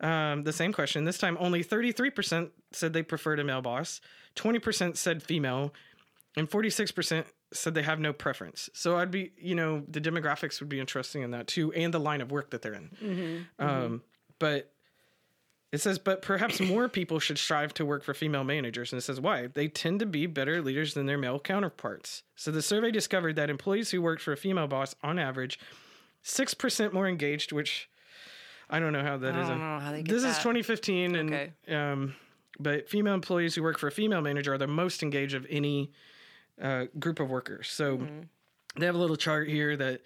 Um, 0.00 0.42
the 0.42 0.52
same 0.52 0.72
question. 0.72 1.04
This 1.04 1.18
time, 1.18 1.36
only 1.40 1.62
33% 1.62 2.50
said 2.72 2.92
they 2.92 3.02
preferred 3.02 3.38
a 3.38 3.44
male 3.44 3.62
boss. 3.62 4.00
20% 4.34 4.96
said 4.96 5.22
female. 5.22 5.72
And 6.36 6.48
46% 6.48 7.24
said 7.52 7.74
they 7.74 7.82
have 7.82 7.98
no 7.98 8.12
preference. 8.12 8.68
So 8.72 8.96
I'd 8.96 9.10
be, 9.10 9.32
you 9.38 9.54
know, 9.54 9.82
the 9.88 10.00
demographics 10.00 10.60
would 10.60 10.68
be 10.68 10.78
interesting 10.78 11.22
in 11.22 11.30
that 11.32 11.46
too, 11.48 11.72
and 11.72 11.92
the 11.92 11.98
line 11.98 12.20
of 12.20 12.30
work 12.30 12.50
that 12.50 12.62
they're 12.62 12.74
in. 12.74 12.90
Mm-hmm. 13.02 13.64
Um, 13.64 14.02
but 14.38 14.72
it 15.72 15.78
says, 15.78 15.98
but 15.98 16.22
perhaps 16.22 16.60
more 16.60 16.88
people 16.88 17.18
should 17.18 17.38
strive 17.38 17.74
to 17.74 17.84
work 17.84 18.02
for 18.02 18.14
female 18.14 18.44
managers. 18.44 18.92
And 18.92 18.98
it 18.98 19.02
says, 19.02 19.20
why? 19.20 19.48
They 19.48 19.68
tend 19.68 20.00
to 20.00 20.06
be 20.06 20.26
better 20.26 20.62
leaders 20.62 20.94
than 20.94 21.06
their 21.06 21.18
male 21.18 21.38
counterparts. 21.38 22.22
So 22.36 22.50
the 22.50 22.62
survey 22.62 22.90
discovered 22.90 23.36
that 23.36 23.50
employees 23.50 23.90
who 23.90 24.00
worked 24.00 24.22
for 24.22 24.32
a 24.32 24.36
female 24.36 24.66
boss, 24.66 24.94
on 25.02 25.18
average, 25.18 25.58
6% 26.24 26.92
more 26.92 27.06
engaged, 27.08 27.52
which 27.52 27.88
I 28.70 28.80
don't 28.80 28.92
know 28.92 29.02
how 29.02 29.16
that 29.18 29.34
I 29.34 29.42
is. 29.42 29.48
don't 29.48 29.58
know 29.58 29.78
how 29.78 29.92
they 29.92 30.02
get 30.02 30.12
this 30.12 30.24
is 30.24 30.34
that. 30.36 30.42
2015. 30.42 31.16
And, 31.16 31.34
Okay. 31.34 31.52
um, 31.74 32.14
but 32.58 32.88
female 32.88 33.14
employees 33.14 33.54
who 33.54 33.62
work 33.62 33.78
for 33.78 33.86
a 33.88 33.92
female 33.92 34.20
manager 34.20 34.54
are 34.54 34.58
the 34.58 34.66
most 34.66 35.02
engaged 35.02 35.34
of 35.34 35.46
any 35.48 35.92
uh, 36.60 36.86
group 36.98 37.20
of 37.20 37.30
workers. 37.30 37.68
So 37.68 37.98
Mm-hmm. 37.98 38.20
they 38.80 38.86
have 38.86 38.94
a 38.94 38.98
little 38.98 39.16
chart 39.16 39.48
here 39.48 39.76
that 39.76 40.00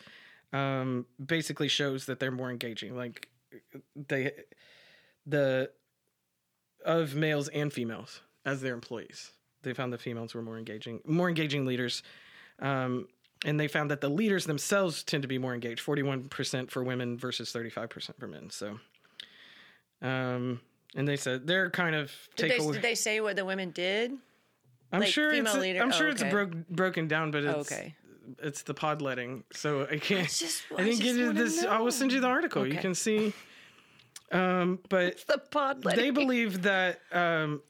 um, 0.52 1.07
basically 1.25 1.69
shows 1.69 2.07
that 2.07 2.21
they're 2.21 2.31
more 2.31 2.50
engaging. 2.50 2.95
Like 2.95 3.28
they, 3.97 4.33
the 5.26 5.70
of 6.84 7.14
males 7.14 7.48
and 7.48 7.72
females 7.72 8.20
as 8.44 8.60
their 8.60 8.74
employees. 8.74 9.30
They 9.62 9.72
found 9.72 9.92
the 9.92 9.98
females 9.98 10.34
were 10.34 10.42
more 10.42 10.58
engaging, 10.58 11.00
more 11.06 11.28
engaging 11.28 11.64
leaders. 11.64 12.02
Um, 12.58 13.06
and 13.44 13.58
they 13.58 13.68
found 13.68 13.90
that 13.90 14.00
the 14.00 14.08
leaders 14.08 14.44
themselves 14.46 15.02
tend 15.04 15.22
to 15.22 15.28
be 15.28 15.38
more 15.38 15.54
engaged 15.54 15.84
41% 15.84 16.70
for 16.70 16.82
women 16.82 17.16
versus 17.18 17.52
35% 17.52 18.18
for 18.18 18.26
men. 18.26 18.50
So, 18.50 18.78
um, 20.00 20.60
and 20.94 21.06
they 21.08 21.16
said 21.16 21.46
they're 21.46 21.70
kind 21.70 21.94
of 21.94 22.12
Did 22.36 22.48
take 22.48 22.58
they, 22.58 22.64
away. 22.64 22.72
did 22.74 22.82
they 22.82 22.94
say 22.94 23.20
what 23.20 23.36
the 23.36 23.44
women 23.44 23.70
did? 23.70 24.12
I'm 24.92 25.00
like, 25.00 25.08
sure 25.08 25.30
it's 25.30 25.38
female 25.38 25.56
a- 25.56 25.60
leader? 25.60 25.82
I'm 25.82 25.92
sure 25.92 26.08
Oh, 26.08 26.10
it's 26.10 26.22
okay. 26.22 26.30
broke, 26.30 26.68
broken 26.68 27.08
down, 27.08 27.30
but 27.30 27.44
it's 27.44 27.54
Oh, 27.56 27.60
okay. 27.60 27.94
it's 28.42 28.62
the 28.62 28.74
pod 28.74 29.00
letting, 29.00 29.44
so 29.52 29.86
I 29.90 29.98
can't. 29.98 30.28
just- 30.28 30.64
I 30.76 30.82
I 30.82 30.84
didn't 30.84 31.00
get 31.00 31.16
into 31.18 31.32
this. 31.32 31.64
I 31.64 31.78
will 31.80 31.92
send 31.92 32.12
you 32.12 32.20
the 32.20 32.26
article. 32.26 32.66
You 32.66 32.78
can 32.78 32.94
see. 32.94 33.32
Um, 34.32 34.78
but 34.88 35.24
The 35.26 35.38
pod 35.38 35.82
they 35.82 36.10
believe 36.10 36.62
that 36.62 37.00
um, 37.12 37.62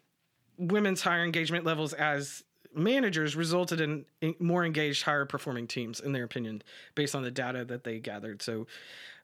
women's 0.57 1.03
higher 1.03 1.25
engagement 1.25 1.65
levels 1.65 1.93
as 1.93 2.45
managers 2.75 3.37
resulted 3.37 3.81
in 3.81 4.05
more 4.39 4.65
engaged, 4.65 5.03
higher 5.03 5.27
performing 5.27 5.67
teams, 5.67 6.01
in 6.01 6.13
their 6.13 6.25
opinion, 6.25 6.63
based 6.95 7.15
on 7.15 7.23
the 7.23 7.31
data 7.31 7.65
that 7.65 7.85
they 7.85 7.99
gathered. 7.99 8.43
So, 8.43 8.67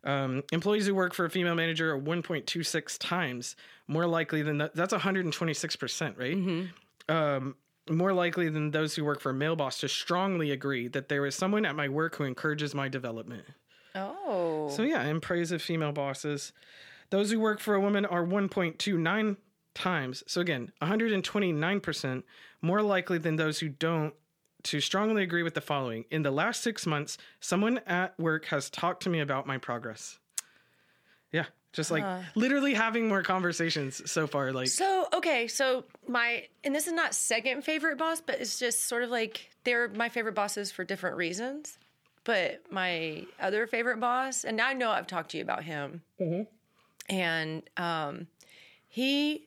um, 0.04 0.42
employees 0.52 0.86
who 0.86 0.94
work 0.94 1.14
for 1.14 1.24
a 1.24 1.30
female 1.30 1.54
manager 1.54 1.94
are 1.94 2.00
1.26 2.00 2.98
times 2.98 3.56
more 3.86 4.06
likely 4.06 4.42
than 4.42 4.58
that. 4.58 4.74
That's 4.74 4.92
126 4.92 5.76
percent, 5.76 6.16
right? 6.18 6.36
Um, 7.08 7.56
more 7.90 8.12
likely 8.12 8.48
than 8.48 8.70
those 8.70 8.94
who 8.94 9.04
work 9.04 9.20
for 9.20 9.30
a 9.30 9.34
male 9.34 9.56
boss 9.56 9.80
to 9.80 9.88
strongly 9.88 10.50
agree 10.50 10.88
that 10.88 11.08
there 11.08 11.24
is 11.24 11.34
someone 11.34 11.64
at 11.64 11.74
my 11.74 11.88
work 11.88 12.16
who 12.16 12.24
encourages 12.24 12.74
my 12.74 12.88
development. 12.88 13.44
Oh. 13.94 14.68
So 14.70 14.82
yeah, 14.82 15.04
in 15.04 15.20
praise 15.20 15.52
of 15.52 15.62
female 15.62 15.92
bosses, 15.92 16.52
those 17.10 17.30
who 17.30 17.40
work 17.40 17.60
for 17.60 17.74
a 17.74 17.80
woman 17.80 18.04
are 18.04 18.24
1.29 18.24 19.36
times. 19.74 20.24
So 20.26 20.40
again, 20.40 20.72
129% 20.82 22.22
more 22.60 22.82
likely 22.82 23.18
than 23.18 23.36
those 23.36 23.60
who 23.60 23.68
don't 23.68 24.14
to 24.64 24.80
strongly 24.80 25.22
agree 25.22 25.44
with 25.44 25.54
the 25.54 25.60
following. 25.60 26.04
In 26.10 26.22
the 26.22 26.30
last 26.32 26.62
6 26.62 26.84
months, 26.86 27.16
someone 27.40 27.78
at 27.86 28.18
work 28.18 28.46
has 28.46 28.68
talked 28.70 29.04
to 29.04 29.10
me 29.10 29.20
about 29.20 29.46
my 29.46 29.56
progress. 29.56 30.18
Yeah, 31.30 31.44
just 31.72 31.90
like 31.90 32.04
literally 32.34 32.74
having 32.74 33.06
more 33.06 33.22
conversations 33.22 34.10
so 34.10 34.26
far 34.26 34.52
like 34.52 34.68
So 34.68 35.06
okay, 35.14 35.46
so 35.46 35.84
my 36.08 36.46
and 36.64 36.74
this 36.74 36.86
is 36.86 36.92
not 36.92 37.14
second 37.14 37.62
favorite 37.62 37.98
boss, 37.98 38.20
but 38.20 38.40
it's 38.40 38.58
just 38.58 38.86
sort 38.86 39.04
of 39.04 39.10
like 39.10 39.50
they're 39.64 39.88
my 39.88 40.08
favorite 40.08 40.34
bosses 40.34 40.72
for 40.72 40.84
different 40.84 41.16
reasons. 41.16 41.78
But 42.24 42.62
my 42.70 43.26
other 43.40 43.66
favorite 43.66 44.00
boss, 44.00 44.44
and 44.44 44.60
I 44.60 44.72
know 44.72 44.90
I've 44.90 45.06
talked 45.06 45.30
to 45.30 45.36
you 45.36 45.42
about 45.42 45.62
him, 45.64 46.02
mm-hmm. 46.20 46.42
And 47.08 47.62
um, 47.76 48.26
he 48.86 49.46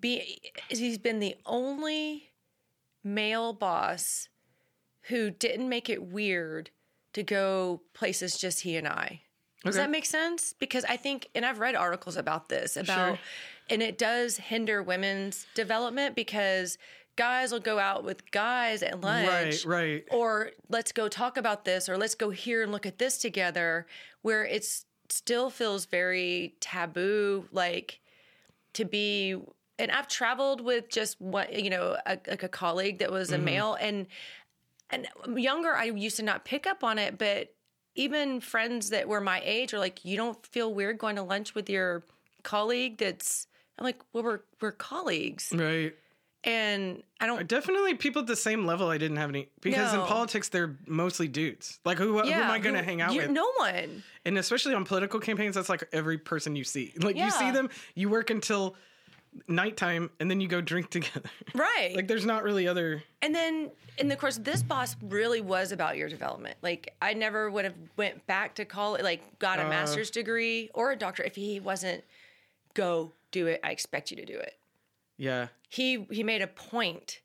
be 0.00 0.40
he's 0.68 0.98
been 0.98 1.18
the 1.18 1.36
only 1.46 2.30
male 3.04 3.52
boss 3.52 4.28
who 5.02 5.30
didn't 5.30 5.68
make 5.68 5.88
it 5.90 6.02
weird 6.02 6.70
to 7.12 7.22
go 7.22 7.82
places 7.94 8.38
just 8.38 8.60
he 8.60 8.76
and 8.76 8.86
I. 8.88 9.22
Does 9.64 9.76
Okay. 9.76 9.84
that 9.84 9.90
make 9.90 10.06
sense? 10.06 10.52
Because 10.58 10.84
I 10.86 10.96
think, 10.96 11.28
and 11.34 11.44
I've 11.44 11.58
read 11.60 11.74
articles 11.74 12.16
about 12.16 12.48
this 12.48 12.76
about, 12.76 13.16
Sure. 13.16 13.18
and 13.70 13.82
it 13.82 13.96
does 13.98 14.36
hinder 14.36 14.82
women's 14.82 15.46
development 15.54 16.16
because 16.16 16.78
guys 17.16 17.52
will 17.52 17.60
go 17.60 17.78
out 17.78 18.02
with 18.04 18.28
guys 18.30 18.82
at 18.82 19.00
lunch, 19.00 19.64
Right, 19.64 19.64
right. 19.66 20.04
or 20.10 20.50
let's 20.68 20.90
go 20.92 21.08
talk 21.08 21.36
about 21.36 21.64
this, 21.64 21.88
or 21.88 21.96
let's 21.96 22.14
go 22.14 22.30
here 22.30 22.62
and 22.62 22.72
look 22.72 22.86
at 22.86 22.98
this 22.98 23.18
together, 23.18 23.86
where 24.22 24.44
it's 24.44 24.84
still 25.08 25.50
feels 25.50 25.86
very 25.86 26.54
taboo, 26.60 27.46
like 27.52 28.00
to 28.74 28.84
be. 28.84 29.36
And 29.78 29.90
I've 29.90 30.08
traveled 30.08 30.60
with 30.60 30.88
just 30.90 31.20
what 31.20 31.52
you 31.60 31.70
know, 31.70 31.96
a, 32.06 32.18
like 32.28 32.42
a 32.42 32.48
colleague 32.48 32.98
that 32.98 33.10
was 33.10 33.32
a 33.32 33.36
Mm-hmm. 33.36 33.44
male, 33.44 33.74
and 33.80 34.06
and 34.90 35.08
younger, 35.36 35.74
I 35.74 35.84
used 35.84 36.16
to 36.18 36.22
not 36.22 36.44
pick 36.44 36.66
up 36.66 36.84
on 36.84 36.98
it, 36.98 37.18
but 37.18 37.54
even 37.94 38.40
friends 38.40 38.90
that 38.90 39.08
were 39.08 39.20
my 39.20 39.40
age 39.44 39.74
are 39.74 39.78
like, 39.78 40.04
you 40.04 40.16
don't 40.16 40.44
feel 40.46 40.72
weird 40.72 40.98
going 40.98 41.16
to 41.16 41.22
lunch 41.22 41.54
with 41.54 41.68
your 41.70 42.02
colleague 42.42 42.98
that's 42.98 43.46
I'm 43.78 43.84
like, 43.84 44.00
well, 44.12 44.22
we're 44.22 44.40
we're 44.60 44.72
colleagues. 44.72 45.52
right 45.52 45.94
And 46.44 47.02
I 47.20 47.26
don't 47.26 47.46
definitely 47.46 47.94
people 47.94 48.22
at 48.22 48.26
the 48.26 48.34
same 48.34 48.66
level 48.66 48.88
i 48.88 48.98
didn't 48.98 49.16
have 49.18 49.28
any 49.30 49.48
because 49.60 49.94
in 49.94 50.00
politics 50.00 50.48
they're 50.48 50.76
mostly 50.86 51.28
dudes 51.28 51.78
like 51.84 51.98
who, 51.98 52.18
who 52.18 52.28
am 52.28 52.50
i 52.50 52.58
going 52.58 52.74
to 52.74 52.82
hang 52.82 53.00
out 53.00 53.12
you- 53.14 53.20
with 53.22 53.30
No 53.30 53.48
one. 53.58 54.02
and 54.24 54.36
especially 54.38 54.74
on 54.74 54.84
political 54.84 55.20
campaigns 55.20 55.54
that's 55.54 55.68
like 55.68 55.84
every 55.92 56.18
person 56.18 56.56
you 56.56 56.64
see 56.64 56.92
like 57.00 57.16
you 57.16 57.30
see 57.30 57.52
them 57.52 57.70
you 57.94 58.08
work 58.08 58.30
until 58.30 58.74
nighttime 59.48 60.10
and 60.20 60.30
then 60.30 60.40
you 60.40 60.48
go 60.48 60.60
drink 60.60 60.90
together 60.96 61.30
Right. 61.54 61.92
like 61.94 62.08
there's 62.08 62.26
not 62.26 62.42
really 62.42 62.66
other 62.66 63.02
and 63.22 63.32
then 63.34 63.70
in 63.98 64.08
the 64.08 64.16
course 64.16 64.36
this 64.38 64.62
boss 64.62 64.96
really 65.02 65.40
was 65.40 65.70
about 65.70 65.96
your 65.98 66.08
development. 66.08 66.56
Like 66.62 66.94
I 67.02 67.12
never 67.14 67.50
would 67.50 67.64
have 67.66 67.74
went 67.96 68.26
back 68.26 68.54
to 68.56 68.64
college 68.64 69.02
like 69.02 69.38
got 69.38 69.58
Uh. 69.58 69.62
a 69.62 69.68
master's 69.68 70.10
degree 70.10 70.70
or 70.74 70.90
a 70.92 70.96
doctor 70.96 71.22
if 71.22 71.34
he 71.36 71.60
wasn't 71.60 72.02
go 72.74 73.12
do 73.30 73.46
it. 73.46 73.60
I 73.62 73.70
expect 73.70 74.10
you 74.10 74.16
to 74.16 74.24
do 74.24 74.38
it. 74.38 74.54
Yeah. 75.28 75.46
He 75.68 76.06
he 76.10 76.22
made 76.22 76.42
a 76.42 76.46
point 76.46 77.20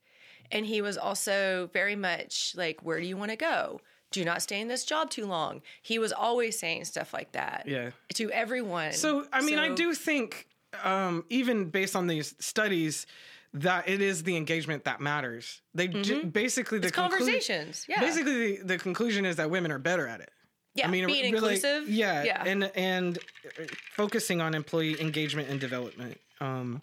and 0.52 0.66
he 0.66 0.80
was 0.82 0.98
also 0.98 1.70
very 1.74 1.96
much 1.96 2.54
like 2.56 2.78
where 2.86 3.00
do 3.02 3.06
you 3.06 3.18
want 3.18 3.32
to 3.32 3.38
go? 3.38 3.82
Do 4.12 4.24
not 4.24 4.42
stay 4.42 4.62
in 4.62 4.70
this 4.70 4.86
job 4.86 5.10
too 5.10 5.26
long. 5.26 5.62
He 5.82 6.00
was 6.00 6.14
always 6.14 6.58
saying 6.58 6.86
stuff 6.86 7.14
like 7.14 7.32
that 7.34 7.64
Yeah. 7.68 7.90
to 8.14 8.32
everyone. 8.32 8.94
So 8.94 9.26
i 9.34 9.42
mean 9.42 9.60
i 9.60 9.70
do 9.76 9.94
think 9.94 10.48
um 10.84 11.26
even 11.30 11.70
based 11.70 11.96
on 11.96 12.08
these 12.08 12.36
studies 12.40 13.06
that 13.54 13.88
it 13.90 14.02
is 14.02 14.24
the 14.24 14.36
engagement 14.38 14.84
that 14.86 15.00
matters. 15.02 15.62
They 15.74 15.88
ju- 15.88 16.24
basically 16.26 16.80
the 16.80 16.88
conclu- 16.92 16.92
Mm-hmm. 17.10 17.18
conversations 17.18 17.86
yeah. 17.90 18.00
basically 18.00 18.58
the, 18.58 18.64
the 18.64 18.78
conclusion 18.78 19.26
is 19.26 19.36
that 19.38 19.50
women 19.50 19.72
are 19.72 19.80
better 19.80 20.08
at 20.08 20.20
it. 20.22 20.32
Yeah 20.76 20.88
I 20.88 20.92
mean, 20.92 21.06
being 21.08 21.34
really- 21.34 21.56
inclusive 21.56 21.90
Yeah, 21.90 22.24
yeah. 22.24 22.44
and 22.52 22.62
and 22.76 23.18
uh, 23.18 23.64
focusing 24.02 24.40
on 24.46 24.54
employee 24.54 24.96
engagement 25.02 25.50
and 25.50 25.60
development. 25.60 26.16
Um, 26.40 26.82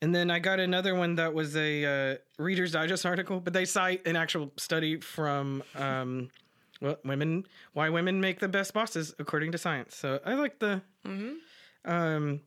and 0.00 0.14
then 0.14 0.30
I 0.30 0.38
got 0.38 0.60
another 0.60 0.94
one 0.94 1.16
that 1.16 1.34
was 1.34 1.56
a 1.56 2.12
uh, 2.12 2.16
Reader's 2.38 2.72
Digest 2.72 3.04
article, 3.04 3.40
but 3.40 3.52
they 3.52 3.64
cite 3.64 4.06
an 4.06 4.16
actual 4.16 4.52
study 4.56 5.00
from 5.00 5.62
um, 5.74 6.30
well, 6.80 6.98
women 7.04 7.46
why 7.72 7.88
women 7.88 8.20
make 8.20 8.38
the 8.38 8.48
best 8.48 8.72
bosses 8.74 9.14
according 9.18 9.52
to 9.52 9.58
science. 9.58 9.96
So 9.96 10.20
I 10.24 10.34
like 10.34 10.58
the. 10.58 10.82
Um, 11.84 12.40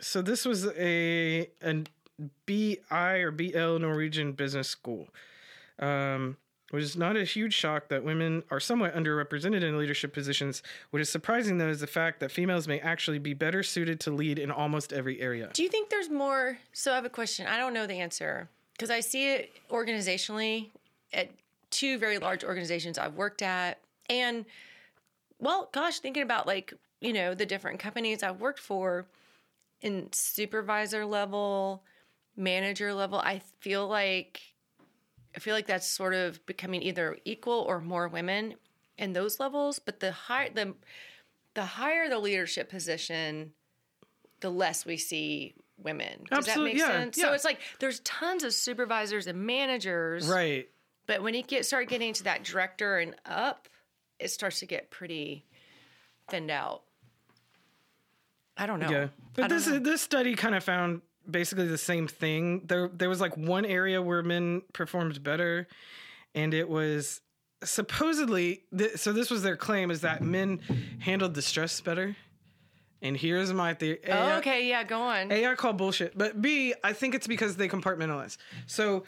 so 0.00 0.22
this 0.22 0.44
was 0.44 0.66
a 0.76 1.50
an 1.60 1.86
BI 2.46 2.76
or 2.90 3.30
BL 3.30 3.78
Norwegian 3.78 4.32
Business 4.32 4.68
School. 4.68 5.08
Um, 5.78 6.36
which 6.70 6.82
is 6.82 6.96
not 6.96 7.16
a 7.16 7.24
huge 7.24 7.54
shock 7.54 7.88
that 7.88 8.04
women 8.04 8.42
are 8.50 8.60
somewhat 8.60 8.94
underrepresented 8.94 9.62
in 9.62 9.78
leadership 9.78 10.12
positions. 10.12 10.62
What 10.90 11.00
is 11.00 11.08
surprising, 11.08 11.58
though, 11.58 11.68
is 11.68 11.80
the 11.80 11.86
fact 11.86 12.20
that 12.20 12.30
females 12.32 12.66
may 12.66 12.80
actually 12.80 13.18
be 13.18 13.34
better 13.34 13.62
suited 13.62 14.00
to 14.00 14.10
lead 14.10 14.38
in 14.38 14.50
almost 14.50 14.92
every 14.92 15.20
area. 15.20 15.50
do 15.52 15.62
you 15.62 15.68
think 15.68 15.90
there's 15.90 16.10
more 16.10 16.58
so 16.72 16.92
i 16.92 16.94
have 16.94 17.04
a 17.04 17.10
question 17.10 17.46
i 17.46 17.56
don't 17.56 17.74
know 17.74 17.86
the 17.86 18.00
answer 18.00 18.48
because 18.72 18.90
i 18.90 19.00
see 19.00 19.32
it 19.32 19.52
organizationally 19.70 20.68
at 21.12 21.28
two 21.70 21.98
very 21.98 22.18
large 22.18 22.44
organizations 22.44 22.98
i've 22.98 23.14
worked 23.14 23.42
at 23.42 23.78
and 24.08 24.44
well 25.38 25.68
gosh 25.72 25.98
thinking 25.98 26.22
about 26.22 26.46
like 26.46 26.72
you 27.00 27.12
know 27.12 27.34
the 27.34 27.46
different 27.46 27.78
companies 27.78 28.22
i've 28.22 28.40
worked 28.40 28.60
for 28.60 29.06
in 29.82 30.08
supervisor 30.12 31.04
level 31.04 31.82
manager 32.36 32.92
level 32.94 33.18
i 33.18 33.40
feel 33.60 33.86
like 33.88 34.53
i 35.36 35.38
feel 35.38 35.54
like 35.54 35.66
that's 35.66 35.86
sort 35.86 36.14
of 36.14 36.44
becoming 36.46 36.82
either 36.82 37.18
equal 37.24 37.64
or 37.68 37.80
more 37.80 38.08
women 38.08 38.54
in 38.98 39.12
those 39.12 39.40
levels 39.40 39.78
but 39.78 40.00
the 40.00 40.12
high 40.12 40.50
the 40.54 40.74
the 41.54 41.64
higher 41.64 42.08
the 42.08 42.18
leadership 42.18 42.68
position 42.68 43.52
the 44.40 44.50
less 44.50 44.84
we 44.84 44.98
see 44.98 45.54
women. 45.78 46.24
Does 46.30 46.46
that 46.46 46.58
make 46.60 46.76
yeah, 46.76 46.86
sense? 46.86 47.16
So 47.20 47.32
it's 47.32 47.44
like 47.44 47.60
there's 47.80 48.00
tons 48.00 48.44
of 48.44 48.52
supervisors 48.52 49.26
and 49.26 49.46
managers, 49.46 50.26
Right. 50.26 50.68
but 51.06 51.22
when 51.22 51.34
you 51.34 51.42
get 51.42 51.64
start 51.66 51.88
getting 51.88 52.12
to 52.14 52.24
that 52.24 52.44
director 52.44 52.98
and 52.98 53.14
up, 53.26 53.68
it 54.18 54.30
starts 54.30 54.60
to 54.60 54.66
get 54.66 54.90
pretty 54.90 55.44
thinned 56.28 56.50
out. 56.50 56.82
I 58.56 58.66
don't 58.66 58.78
know. 58.78 58.90
Yeah, 58.90 59.08
but 59.34 59.48
this 59.48 59.66
know. 59.66 59.78
this 59.78 60.00
study 60.00 60.34
kind 60.34 60.54
of 60.54 60.62
found 60.62 61.02
basically 61.30 61.66
the 61.66 61.78
same 61.78 62.06
thing. 62.08 62.62
There 62.66 62.88
there 62.88 63.08
was 63.08 63.20
like 63.20 63.36
one 63.36 63.64
area 63.64 64.00
where 64.00 64.22
men 64.22 64.62
performed 64.72 65.22
better, 65.22 65.66
and 66.34 66.54
it 66.54 66.68
was 66.68 67.20
supposedly 67.62 68.62
th- 68.76 68.96
so. 68.96 69.12
This 69.12 69.30
was 69.30 69.42
their 69.42 69.56
claim 69.56 69.90
is 69.90 70.02
that 70.02 70.22
men 70.22 70.60
handled 71.00 71.34
the 71.34 71.42
stress 71.42 71.80
better. 71.80 72.16
And 73.02 73.14
here's 73.16 73.52
my 73.52 73.74
theory. 73.74 73.98
Oh, 74.08 74.36
okay, 74.38 74.66
yeah, 74.66 74.82
go 74.82 74.98
on. 74.98 75.30
A, 75.30 75.46
I 75.46 75.54
call 75.56 75.74
bullshit, 75.74 76.16
but 76.16 76.40
B, 76.40 76.72
I 76.82 76.94
think 76.94 77.14
it's 77.14 77.26
because 77.26 77.54
they 77.54 77.68
compartmentalize. 77.68 78.38
So 78.66 79.04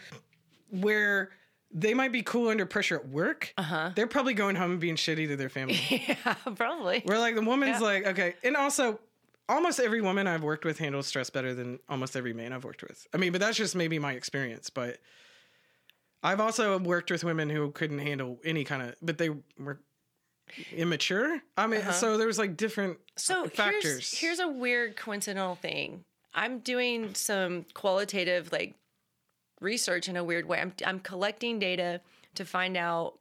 where 0.69 1.31
they 1.73 1.95
might 1.95 2.13
be 2.13 2.23
cool 2.23 2.49
under 2.49 2.67
pressure 2.67 2.97
at 2.97 3.09
work, 3.09 3.55
uh-huh. 3.57 3.93
they're 3.95 4.07
probably 4.07 4.35
going 4.35 4.55
home 4.55 4.73
and 4.73 4.81
being 4.81 4.97
shitty 4.97 5.29
to 5.29 5.37
their 5.37 5.49
family. 5.49 5.79
yeah, 6.09 6.35
probably. 6.57 7.01
Where 7.07 7.19
like 7.19 7.37
the 7.37 7.43
woman's 7.43 7.81
Yeah. 7.81 7.87
like, 7.87 8.07
okay, 8.09 8.35
and 8.45 8.55
also 8.55 9.01
almost 9.49 9.81
every 9.81 10.01
woman 10.01 10.27
I've 10.27 10.43
worked 10.43 10.65
with 10.65 10.79
handles 10.79 11.07
stress 11.07 11.31
better 11.31 11.55
than 11.55 11.79
almost 11.89 12.17
every 12.17 12.33
man 12.33 12.53
I've 12.53 12.65
worked 12.65 12.83
with. 12.83 13.07
I 13.15 13.17
mean, 13.17 13.33
but 13.33 13.41
that's 13.41 13.57
just 13.57 13.75
maybe 13.77 13.99
my 13.99 14.13
experience. 14.13 14.71
But 14.71 14.99
I've 16.23 16.41
also 16.41 16.79
worked 16.79 17.11
with 17.11 17.25
women 17.25 17.49
who 17.51 17.71
couldn't 17.71 17.99
handle 18.01 18.39
any 18.45 18.65
kind 18.65 18.83
of, 18.83 18.95
but 19.03 19.19
they 19.19 19.31
were 19.59 19.81
immature. 20.73 21.41
I 21.57 21.67
mean, 21.67 21.83
so 21.93 22.19
there 22.19 22.27
was 22.27 22.39
like 22.39 22.57
different 22.57 22.99
So 23.17 23.47
factors. 23.49 23.83
here's 23.83 24.19
here's 24.19 24.41
a 24.41 24.49
weird 24.49 24.97
coincidental 24.97 25.57
thing. 25.57 26.05
I'm 26.35 26.59
doing 26.61 27.15
some 27.15 27.65
qualitative 27.75 28.53
like 28.53 28.75
research 29.61 30.09
in 30.09 30.17
a 30.17 30.25
weird 30.25 30.47
way. 30.47 30.61
I'm 30.61 30.73
I'm 30.85 31.01
collecting 31.01 31.59
data 31.59 32.01
to 32.35 32.45
find 32.45 32.77
out. 32.77 33.19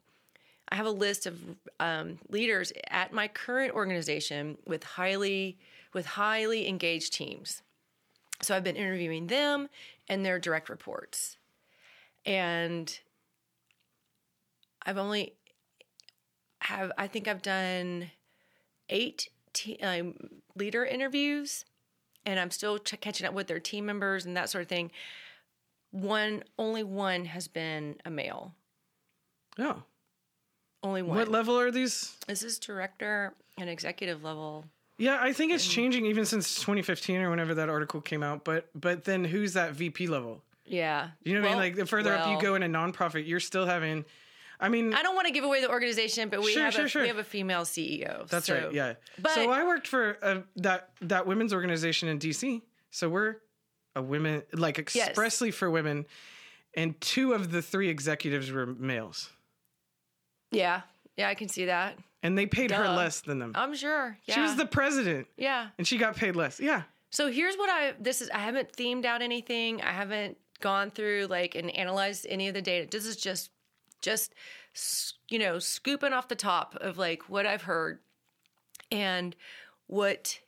I 0.70 0.76
have 0.76 0.88
a 0.88 0.92
list 0.92 1.28
of 1.28 1.40
um, 1.80 2.18
leaders 2.30 2.74
at 2.90 3.14
my 3.14 3.28
current 3.28 3.76
organization 3.76 4.58
with 4.66 4.84
highly 4.84 5.60
with 5.96 6.06
highly 6.06 6.68
engaged 6.68 7.14
teams. 7.14 7.64
So 8.42 8.54
I've 8.56 8.66
been 8.66 8.76
interviewing 8.76 9.28
them 9.28 9.70
and 10.10 10.24
their 10.26 10.38
direct 10.38 10.68
reports, 10.70 11.38
and 12.26 13.00
I've 14.86 14.98
only 14.98 15.34
have 16.60 16.92
I 16.98 17.08
think 17.08 17.28
I've 17.28 17.42
done 17.42 18.12
eight 18.90 19.30
te- 19.54 19.78
um, 19.80 20.16
leader 20.56 20.86
interviews, 20.86 21.64
and 22.26 22.40
I'm 22.40 22.52
still 22.52 22.78
ch- 22.78 23.00
catching 23.00 23.26
up 23.26 23.34
with 23.34 23.48
their 23.48 23.60
team 23.62 23.86
members 23.86 24.26
and 24.26 24.36
that 24.36 24.50
sort 24.50 24.64
of 24.64 24.68
thing. 24.68 24.92
One, 25.92 26.44
only 26.60 26.84
one 26.84 27.24
has 27.26 27.48
been 27.48 27.96
a 28.04 28.10
male. 28.12 28.54
oh, 29.58 29.84
Only 30.84 31.02
one. 31.04 31.18
what 31.18 31.30
level 31.30 31.58
are 31.58 31.72
these? 31.72 32.18
this 32.28 32.44
is 32.44 32.60
director 32.60 33.34
and 33.58 33.70
executive 33.70 34.22
level. 34.26 34.66
Yeah, 34.98 35.18
I 35.22 35.34
think 35.34 35.52
it's 35.52 35.68
changing 35.68 36.06
even 36.06 36.26
since 36.26 36.56
2015 36.56 37.22
or 37.22 37.30
whenever 37.30 37.54
that 37.56 37.68
article 37.70 38.00
came 38.02 38.24
out. 38.24 38.44
But 38.46 38.70
but 38.74 39.04
then 39.04 39.24
who's 39.26 39.54
that 39.54 39.74
VP 39.74 40.08
level? 40.08 40.42
Yeah, 40.68 41.10
You 41.24 41.36
know 41.36 41.42
what 41.42 41.48
I 41.48 41.50
mean? 41.52 41.60
Like 41.60 41.76
the 41.76 41.86
further 41.86 42.16
up 42.16 42.28
you 42.28 42.42
go 42.42 42.56
in 42.56 42.64
a 42.64 42.68
nonprofit, 42.68 43.28
you're 43.28 43.40
still 43.40 43.66
having. 43.68 44.04
I 44.60 44.70
mean, 44.70 44.94
I 44.94 45.04
don't 45.04 45.14
want 45.16 45.28
to 45.28 45.34
give 45.34 45.44
away 45.44 45.62
the 45.62 45.70
organization, 45.70 46.30
but 46.30 46.42
we 46.42 46.54
Sure, 46.54 46.64
have 46.64 46.74
sure, 46.74 46.86
a 46.86 46.90
sure. 46.90 47.02
we 47.04 47.08
have 47.10 47.18
a 47.18 47.24
female 47.26 47.64
CEO. 47.66 48.28
That's 48.30 48.48
so- 48.48 48.56
right. 48.56 48.74
Yeah. 48.74 48.94
but- 49.20 49.34
so 49.34 49.52
I 49.52 49.64
worked 49.66 49.88
for 49.88 50.18
uh 50.24 50.42
that 50.56 50.90
that 51.02 51.28
women's 51.28 51.54
organization 51.54 52.10
in 52.10 52.18
DC. 52.20 52.62
So 52.90 53.10
we're 53.10 53.36
a 53.96 54.02
women 54.02 54.42
like 54.54 54.80
expressly 54.80 55.52
for 55.52 55.70
women, 55.70 56.06
and 56.74 57.00
two 57.02 57.34
of 57.34 57.52
the 57.52 57.62
three 57.62 57.90
executives 57.90 58.50
were 58.52 58.66
males, 58.66 59.30
Yeah, 60.52 60.82
yeah, 61.18 61.30
I 61.30 61.36
can 61.36 61.48
see 61.50 61.66
that. 61.66 61.98
and 62.24 62.38
they 62.38 62.46
paid 62.46 62.72
her 62.72 62.88
less 62.90 63.22
than 63.22 63.40
them. 63.40 63.52
I'm 63.56 63.76
sure. 63.76 64.18
Yeah. 64.26 64.36
She 64.36 64.42
was 64.42 64.56
the 64.56 64.66
president, 64.66 65.28
yeah. 65.38 65.68
and 65.78 65.88
she 65.88 65.98
got 65.98 66.16
paid 66.16 66.36
less. 66.36 66.60
Yeah. 66.60 66.84
So 67.12 67.32
here's 67.32 67.56
what 67.56 67.70
I 67.70 67.94
this 68.00 68.22
is 68.22 68.30
I 68.32 68.40
haven't 68.40 68.74
themed 68.74 69.06
out 69.06 69.22
anything. 69.22 69.82
I 69.82 69.92
haven't 69.92 70.38
gone 70.62 70.92
through 70.92 71.28
like 71.30 71.56
and 71.56 71.70
analyzed 71.76 72.26
any 72.30 72.48
of 72.48 72.54
the 72.54 72.62
data. 72.62 72.88
This 72.90 73.06
is 73.06 73.16
just 73.16 73.52
just 74.02 74.34
you 75.30 75.40
know, 75.40 75.58
scooping 75.60 76.12
off 76.12 76.28
the 76.28 76.36
top 76.36 76.76
of 76.82 76.98
like 76.98 77.30
what 77.30 77.46
I've 77.46 77.62
heard 77.62 78.00
and 78.92 79.36
what 79.88 80.40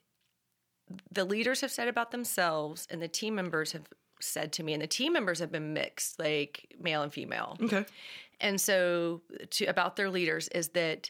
the 1.11 1.23
leaders 1.23 1.61
have 1.61 1.71
said 1.71 1.87
about 1.87 2.11
themselves 2.11 2.87
and 2.89 3.01
the 3.01 3.07
team 3.07 3.35
members 3.35 3.71
have 3.71 3.87
said 4.19 4.51
to 4.53 4.63
me 4.63 4.73
and 4.73 4.81
the 4.81 4.87
team 4.87 5.13
members 5.13 5.39
have 5.39 5.51
been 5.51 5.73
mixed 5.73 6.19
like 6.19 6.75
male 6.79 7.03
and 7.03 7.13
female 7.13 7.55
Okay. 7.61 7.85
And 8.39 8.59
so 8.59 9.21
to 9.51 9.65
about 9.65 9.95
their 9.95 10.09
leaders 10.09 10.47
is 10.49 10.69
that 10.69 11.09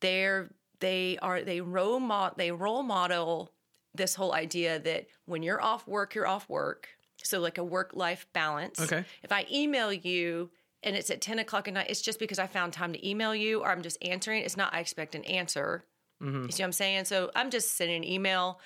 they're 0.00 0.50
they 0.80 1.18
are 1.22 1.42
they 1.42 1.60
role 1.60 2.00
mod 2.00 2.34
they 2.36 2.50
role 2.50 2.82
model 2.82 3.52
this 3.94 4.14
whole 4.14 4.34
idea 4.34 4.78
that 4.80 5.06
when 5.24 5.42
you're 5.42 5.62
off 5.62 5.86
work 5.86 6.14
you're 6.14 6.26
off 6.26 6.48
work. 6.48 6.88
So 7.22 7.40
like 7.40 7.58
a 7.58 7.64
work 7.64 7.92
life 7.94 8.26
balance. 8.32 8.80
Okay. 8.80 9.04
if 9.22 9.32
i 9.32 9.46
email 9.50 9.92
you 9.92 10.50
and 10.82 10.94
it's 10.94 11.10
at 11.10 11.20
10 11.20 11.38
o'clock 11.38 11.68
at 11.68 11.74
night 11.74 11.86
it's 11.88 12.02
just 12.02 12.18
because 12.18 12.38
i 12.38 12.46
found 12.46 12.72
time 12.72 12.92
to 12.92 13.08
email 13.08 13.34
you 13.34 13.60
or 13.60 13.70
i'm 13.70 13.82
just 13.82 13.98
answering. 14.02 14.42
It's 14.42 14.56
not 14.56 14.74
i 14.74 14.80
expect 14.80 15.14
an 15.14 15.24
answer. 15.24 15.84
Mm-hmm. 16.22 16.44
You 16.46 16.50
see 16.50 16.62
what 16.62 16.68
i'm 16.68 16.72
saying? 16.72 17.04
So 17.06 17.30
i'm 17.34 17.50
just 17.50 17.76
sending 17.76 17.98
an 17.98 18.04
email 18.04 18.60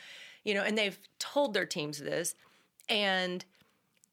you 0.44 0.54
know 0.54 0.62
and 0.62 0.76
they've 0.76 0.98
told 1.18 1.54
their 1.54 1.66
teams 1.66 1.98
this. 1.98 2.34
And 2.88 3.44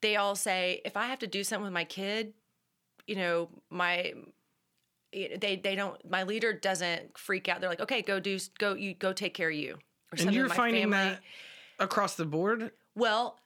they 0.01 0.17
all 0.17 0.35
say 0.35 0.81
if 0.85 0.97
i 0.97 1.07
have 1.07 1.19
to 1.19 1.27
do 1.27 1.43
something 1.43 1.63
with 1.63 1.73
my 1.73 1.85
kid 1.85 2.33
you 3.07 3.15
know 3.15 3.49
my 3.69 4.13
they 5.13 5.59
they 5.63 5.75
don't 5.75 5.97
my 6.09 6.23
leader 6.23 6.51
doesn't 6.53 7.17
freak 7.17 7.47
out 7.47 7.61
they're 7.61 7.69
like 7.69 7.79
okay 7.79 8.01
go 8.01 8.19
do 8.19 8.37
go 8.59 8.73
you 8.73 8.93
go 8.93 9.13
take 9.13 9.33
care 9.33 9.49
of 9.49 9.55
you 9.55 9.73
or 9.73 9.77
And 10.11 10.19
something 10.19 10.35
you're 10.35 10.49
finding 10.49 10.91
family. 10.91 10.97
that 10.97 11.19
across 11.79 12.15
the 12.15 12.25
board. 12.25 12.71
well 12.95 13.39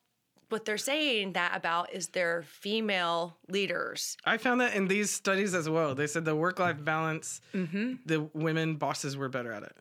what 0.50 0.66
they're 0.66 0.80
saying 0.80 1.34
that 1.34 1.56
about 1.56 1.94
is 1.94 2.08
their 2.08 2.42
female 2.42 3.38
leaders 3.50 4.18
I 4.26 4.38
found 4.38 4.62
that 4.62 4.74
in 4.74 4.88
these 4.88 5.12
studies 5.12 5.54
as 5.54 5.70
well. 5.70 5.94
They 5.94 6.08
said 6.08 6.26
the 6.26 6.36
work 6.36 6.58
life 6.58 6.84
balance, 6.84 7.40
Mm-hmm. 7.54 7.94
the 8.08 8.22
women 8.34 8.76
bosses 8.78 9.16
were 9.16 9.30
better 9.30 9.52
at 9.54 9.62
it. 9.62 9.78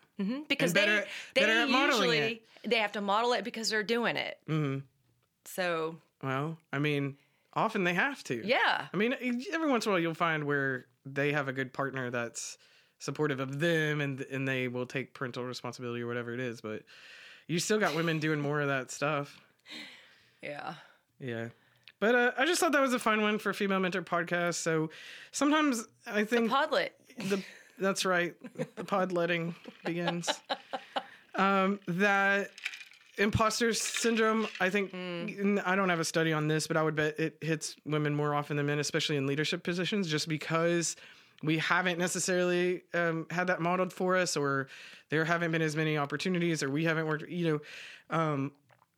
because 0.46 0.72
And 0.72 0.74
better- 0.74 1.06
they 1.34 1.40
they 1.40 1.46
better 1.46 1.60
at 1.60 1.68
usually 1.70 2.18
it. 2.18 2.42
they 2.70 2.76
have 2.76 2.92
to 2.92 3.00
model 3.00 3.32
it 3.32 3.44
because 3.44 3.70
they're 3.70 3.82
doing 3.82 4.16
it 4.16 4.36
hmm 4.46 4.78
so 5.46 5.96
Well, 6.22 6.58
I 6.70 6.78
mean, 6.78 7.16
often 7.58 7.84
they 7.84 7.94
have 7.94 8.22
to. 8.24 8.42
yeah 8.46 8.86
I 8.92 8.96
mean, 8.96 9.14
every 9.52 9.68
once 9.70 9.86
in 9.86 9.90
a 9.90 9.92
while 9.92 10.00
you'll 10.00 10.14
find 10.14 10.44
where 10.44 10.86
they 11.04 11.32
have 11.32 11.48
a 11.48 11.52
good 11.52 11.72
partner 11.72 12.10
that's 12.10 12.58
supportive 12.98 13.40
of 13.40 13.60
them 13.60 14.00
and 14.00 14.20
and 14.22 14.46
they 14.46 14.68
will 14.68 14.86
take 14.86 15.14
parental 15.14 15.44
responsibility 15.44 16.02
or 16.02 16.06
whatever 16.06 16.32
it 16.34 16.40
is, 16.40 16.60
but 16.60 16.82
you 17.46 17.58
still 17.58 17.78
got 17.78 17.94
women 17.94 18.18
doing 18.18 18.40
more 18.40 18.60
of 18.60 18.68
that 18.68 18.90
stuff. 18.90 19.40
yeah 20.42 20.74
Yeah. 21.20 21.48
But 22.00 22.14
uh, 22.14 22.30
I 22.38 22.44
just 22.46 22.60
thought 22.60 22.72
that 22.72 22.80
was 22.80 22.94
a 22.94 22.98
fun 22.98 23.22
one 23.22 23.38
for 23.40 23.52
Female 23.52 23.80
Mentor 23.80 24.02
podcast. 24.02 24.54
So 24.56 24.90
sometimes 25.32 25.86
I 26.06 26.24
think 26.24 26.50
podlet 26.50 26.90
the 27.28 27.42
that's 27.78 28.04
right. 28.04 28.34
The 28.76 28.84
pod 28.84 29.12
letting 29.12 29.54
begins. 29.84 30.28
Um, 31.34 31.78
that 31.86 32.50
imposter 33.18 33.72
syndrome. 33.72 34.46
I 34.60 34.70
think 34.70 34.92
I 35.64 35.74
don't 35.74 35.88
have 35.88 36.00
a 36.00 36.04
study 36.04 36.32
on 36.32 36.48
this, 36.48 36.66
but 36.66 36.76
I 36.76 36.82
would 36.82 36.96
bet 36.96 37.18
it 37.18 37.38
hits 37.40 37.76
women 37.84 38.14
more 38.14 38.34
often 38.34 38.56
than 38.56 38.66
men, 38.66 38.78
especially 38.78 39.16
in 39.16 39.26
leadership 39.26 39.62
positions, 39.62 40.08
just 40.08 40.28
because 40.28 40.96
we 41.42 41.58
haven't 41.58 41.98
necessarily 41.98 42.82
um, 42.94 43.26
had 43.30 43.46
that 43.48 43.60
modeled 43.60 43.92
for 43.92 44.16
us, 44.16 44.36
or 44.36 44.68
there 45.10 45.24
haven't 45.24 45.52
been 45.52 45.62
as 45.62 45.76
many 45.76 45.96
opportunities, 45.96 46.62
or 46.62 46.70
we 46.70 46.84
haven't 46.84 47.06
worked. 47.06 47.28
You 47.28 47.60
know, 48.10 48.16
um, 48.16 48.52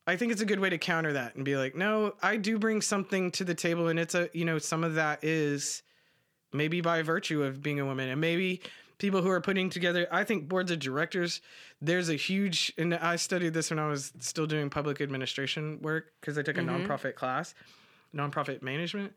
I 0.07 0.15
think 0.15 0.31
it's 0.31 0.41
a 0.41 0.45
good 0.45 0.59
way 0.59 0.69
to 0.69 0.77
counter 0.77 1.13
that 1.13 1.35
and 1.35 1.45
be 1.45 1.55
like, 1.55 1.75
no, 1.75 2.15
I 2.21 2.37
do 2.37 2.57
bring 2.57 2.81
something 2.81 3.31
to 3.31 3.43
the 3.43 3.55
table, 3.55 3.87
and 3.87 3.99
it's 3.99 4.15
a 4.15 4.29
you 4.33 4.45
know 4.45 4.57
some 4.57 4.83
of 4.83 4.95
that 4.95 5.23
is 5.23 5.83
maybe 6.53 6.81
by 6.81 7.01
virtue 7.01 7.43
of 7.43 7.61
being 7.61 7.79
a 7.79 7.85
woman 7.85 8.09
and 8.09 8.19
maybe 8.19 8.61
people 9.01 9.21
who 9.21 9.29
are 9.29 9.41
putting 9.41 9.69
together 9.69 10.07
i 10.11 10.23
think 10.23 10.47
boards 10.47 10.69
of 10.71 10.77
directors 10.79 11.41
there's 11.81 12.07
a 12.09 12.13
huge 12.15 12.71
and 12.77 12.93
i 12.95 13.15
studied 13.15 13.51
this 13.53 13.69
when 13.71 13.79
i 13.79 13.87
was 13.87 14.13
still 14.19 14.45
doing 14.45 14.69
public 14.69 15.01
administration 15.01 15.79
work 15.81 16.13
because 16.21 16.37
i 16.37 16.41
took 16.43 16.57
a 16.57 16.61
nonprofit 16.61 17.15
class 17.15 17.53
nonprofit 18.15 18.61
management 18.61 19.11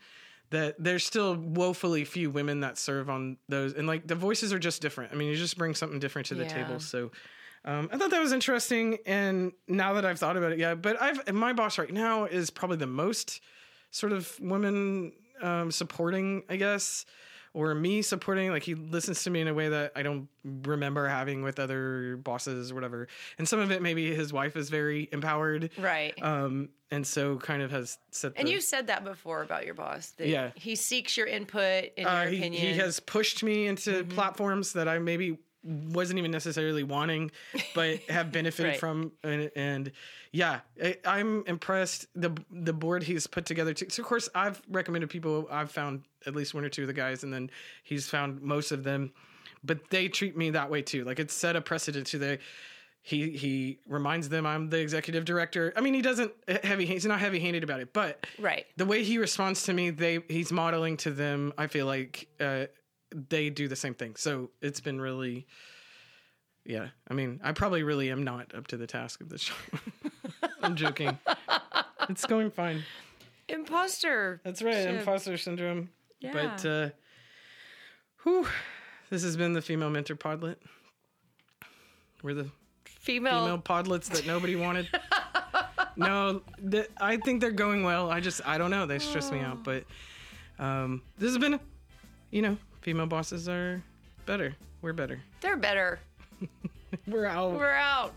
that 0.51 0.75
there's 0.79 1.05
still 1.05 1.35
woefully 1.37 2.05
few 2.05 2.31
women 2.31 2.61
that 2.61 2.79
serve 2.79 3.11
on 3.11 3.37
those 3.49 3.75
and 3.75 3.87
like 3.87 4.07
the 4.07 4.15
voices 4.15 4.53
are 4.53 4.59
just 4.59 4.81
different 4.81 5.13
i 5.13 5.17
mean 5.17 5.29
you 5.29 5.37
just 5.37 5.59
bring 5.59 5.75
something 5.75 5.99
different 5.99 6.27
to 6.27 6.35
the 6.35 6.45
Yeah. 6.45 6.65
table 6.65 6.81
so 6.81 7.11
um, 7.67 7.89
I 7.91 7.97
thought 7.97 8.11
that 8.11 8.21
was 8.21 8.35
interesting, 8.35 8.99
and 9.07 9.51
now 9.67 9.95
that 9.95 10.05
I've 10.05 10.19
thought 10.19 10.37
about 10.37 10.53
it, 10.53 10.59
yeah. 10.59 10.75
But 10.75 11.01
I've 11.01 11.33
my 11.33 11.55
boss 11.55 11.79
right 11.79 11.91
now 11.91 12.27
is 12.27 12.51
probably 12.51 12.77
the 12.77 12.87
most 12.87 13.41
sort 13.91 14.13
of 14.13 14.39
women 14.39 15.13
um, 15.41 15.71
supporting, 15.71 16.43
I 16.51 16.57
guess, 16.57 17.07
or 17.55 17.75
me 17.75 18.03
supporting 18.03 18.51
like 18.51 18.65
he 18.65 18.75
listens 18.75 19.23
to 19.23 19.31
me 19.31 19.41
in 19.41 19.49
a 19.49 19.55
way 19.55 19.69
that 19.69 19.93
I 19.97 20.03
don't 20.03 20.29
remember 20.45 21.09
having 21.09 21.43
with 21.43 21.59
other 21.61 22.17
bosses 22.19 22.71
or 22.73 22.75
whatever. 22.75 23.09
And 23.39 23.49
some 23.49 23.61
of 23.61 23.71
it 23.71 23.81
maybe 23.81 24.15
his 24.15 24.33
wife 24.33 24.57
is 24.57 24.69
very 24.69 25.09
empowered. 25.13 25.71
Right. 25.79 26.13
Um 26.23 26.69
and 26.91 27.07
so 27.07 27.39
kind 27.39 27.63
of 27.63 27.71
has 27.71 27.97
set 28.11 28.33
and 28.37 28.47
the- 28.49 28.53
you 28.53 28.61
said 28.61 28.89
that 28.89 29.05
before 29.05 29.43
about 29.43 29.65
your 29.65 29.75
boss. 29.75 30.11
that 30.19 30.27
Yeah. 30.29 30.51
He 30.57 30.75
seeks 30.75 31.17
your 31.17 31.27
input 31.29 31.91
in 31.97 32.07
uh, 32.07 32.23
your 32.23 32.31
he, 32.33 32.39
opinion. 32.39 32.63
he 32.63 32.75
has 32.79 33.01
pushed 33.01 33.43
me 33.43 33.67
into 33.69 34.05
platforms 34.05 34.73
that 34.75 34.89
I 34.89 34.99
maybe 34.99 35.39
wasn't 35.65 36.19
even 36.19 36.31
necessarily 36.31 36.83
wanting, 36.83 37.31
but 37.75 37.99
have 38.09 38.31
benefited 38.33 38.73
Right. 38.73 38.81
from. 38.81 39.13
And, 39.23 39.51
and 39.57 39.93
yeah, 40.33 40.61
I, 40.83 40.97
I'm 41.05 41.45
impressed. 41.47 42.07
the 42.15 42.37
The 42.51 42.73
board 42.73 43.03
he's 43.03 43.27
put 43.27 43.47
together. 43.47 43.73
Too. 43.75 43.87
So 43.89 44.03
of 44.03 44.09
course, 44.09 44.29
I've 44.35 44.61
recommended 44.69 45.11
people. 45.11 45.49
I've 45.51 45.71
found 45.71 46.03
at 46.27 46.35
least 46.35 46.55
one 46.55 46.65
or 46.65 46.69
two 46.69 46.83
of 46.83 46.89
the 46.89 46.93
guys, 46.95 47.25
and 47.25 47.33
then 47.33 47.51
he's 47.83 48.09
found 48.09 48.43
most 48.43 48.73
of 48.73 48.85
them. 48.85 49.13
But 49.63 49.89
they 49.91 50.09
treat 50.09 50.37
me 50.37 50.51
that 50.51 50.71
way 50.71 50.83
too. 50.83 51.05
Like 51.05 51.19
it's 51.19 51.33
set 51.35 51.57
a 51.57 51.61
precedent 51.61 52.07
to 52.09 52.19
the. 52.19 52.39
He 53.07 53.31
he 53.37 53.81
reminds 53.87 54.31
them 54.31 54.47
I'm 54.47 54.71
the 54.71 54.79
executive 54.81 55.27
director. 55.27 55.75
I 55.77 55.83
mean, 55.83 55.93
he 55.93 56.01
doesn't 56.01 56.33
heavy. 56.63 56.87
He's 56.87 57.05
not 57.05 57.21
heavy 57.21 57.39
handed 57.39 57.63
about 57.63 57.81
it, 57.81 57.93
but 57.93 58.27
Right. 58.39 58.65
the 58.79 58.87
way 58.87 59.03
he 59.05 59.19
responds 59.19 59.63
to 59.65 59.75
me, 59.75 59.91
they 59.91 60.21
he's 60.29 60.51
modeling 60.51 60.97
to 60.99 61.11
them. 61.11 61.53
I 61.59 61.67
feel 61.67 61.85
like 61.85 62.29
uh, 62.41 62.65
they 63.11 63.51
do 63.51 63.69
the 63.69 63.77
same 63.77 63.95
thing. 63.95 64.17
So 64.17 64.51
it's 64.61 64.81
been 64.81 65.01
really, 65.01 65.47
yeah. 66.65 66.89
I 67.09 67.15
mean, 67.15 67.41
I 67.43 67.53
probably 67.53 67.83
really 67.83 68.11
am 68.11 68.25
not 68.25 68.55
up 68.55 68.67
to 68.69 68.77
the 68.77 68.87
task 68.87 69.21
of 69.21 69.29
this 69.29 69.43
show. 69.43 69.55
I'm 70.63 70.77
joking. 70.77 71.19
it's 72.09 72.27
going 72.27 72.51
fine. 72.51 72.83
Imposter. 73.49 74.41
That's 74.45 74.63
right, 74.63 74.75
Shit. 74.75 74.95
imposter 74.95 75.37
syndrome. 75.37 75.91
Yeah. 76.21 76.33
But 76.33 76.67
uh, 76.67 76.89
whew, 78.23 78.47
this 79.11 79.23
has 79.23 79.37
been 79.37 79.53
the 79.53 79.63
female 79.63 79.91
mentor 79.91 80.17
podlet. 80.17 80.57
We're 82.23 82.35
the 82.35 82.51
female. 82.87 83.45
female 83.45 83.59
podlets 83.59 84.07
that 84.09 84.27
nobody 84.27 84.57
wanted. 84.57 84.89
no, 85.97 86.41
th- 86.71 86.89
I 86.99 87.19
think 87.19 87.43
they're 87.43 87.51
going 87.51 87.85
well. 87.85 88.11
I 88.11 88.21
just 88.21 88.41
I 88.47 88.57
don't 88.57 88.71
know. 88.71 88.87
They 88.87 88.99
stress 88.99 89.31
me 89.31 89.41
out. 89.41 89.63
But 89.63 89.85
um, 90.59 91.03
this 91.19 91.29
has 91.31 91.39
been, 91.39 91.61
you 92.31 92.41
know, 92.41 92.57
female 92.85 93.07
bosses 93.07 93.49
are 93.49 93.83
better. 94.27 94.55
We're 94.83 94.93
better. 94.93 95.19
They're 95.41 95.57
better. 95.57 95.99
We're 97.09 97.25
out. 97.25 97.53
We're 97.55 97.73
out. 97.73 98.13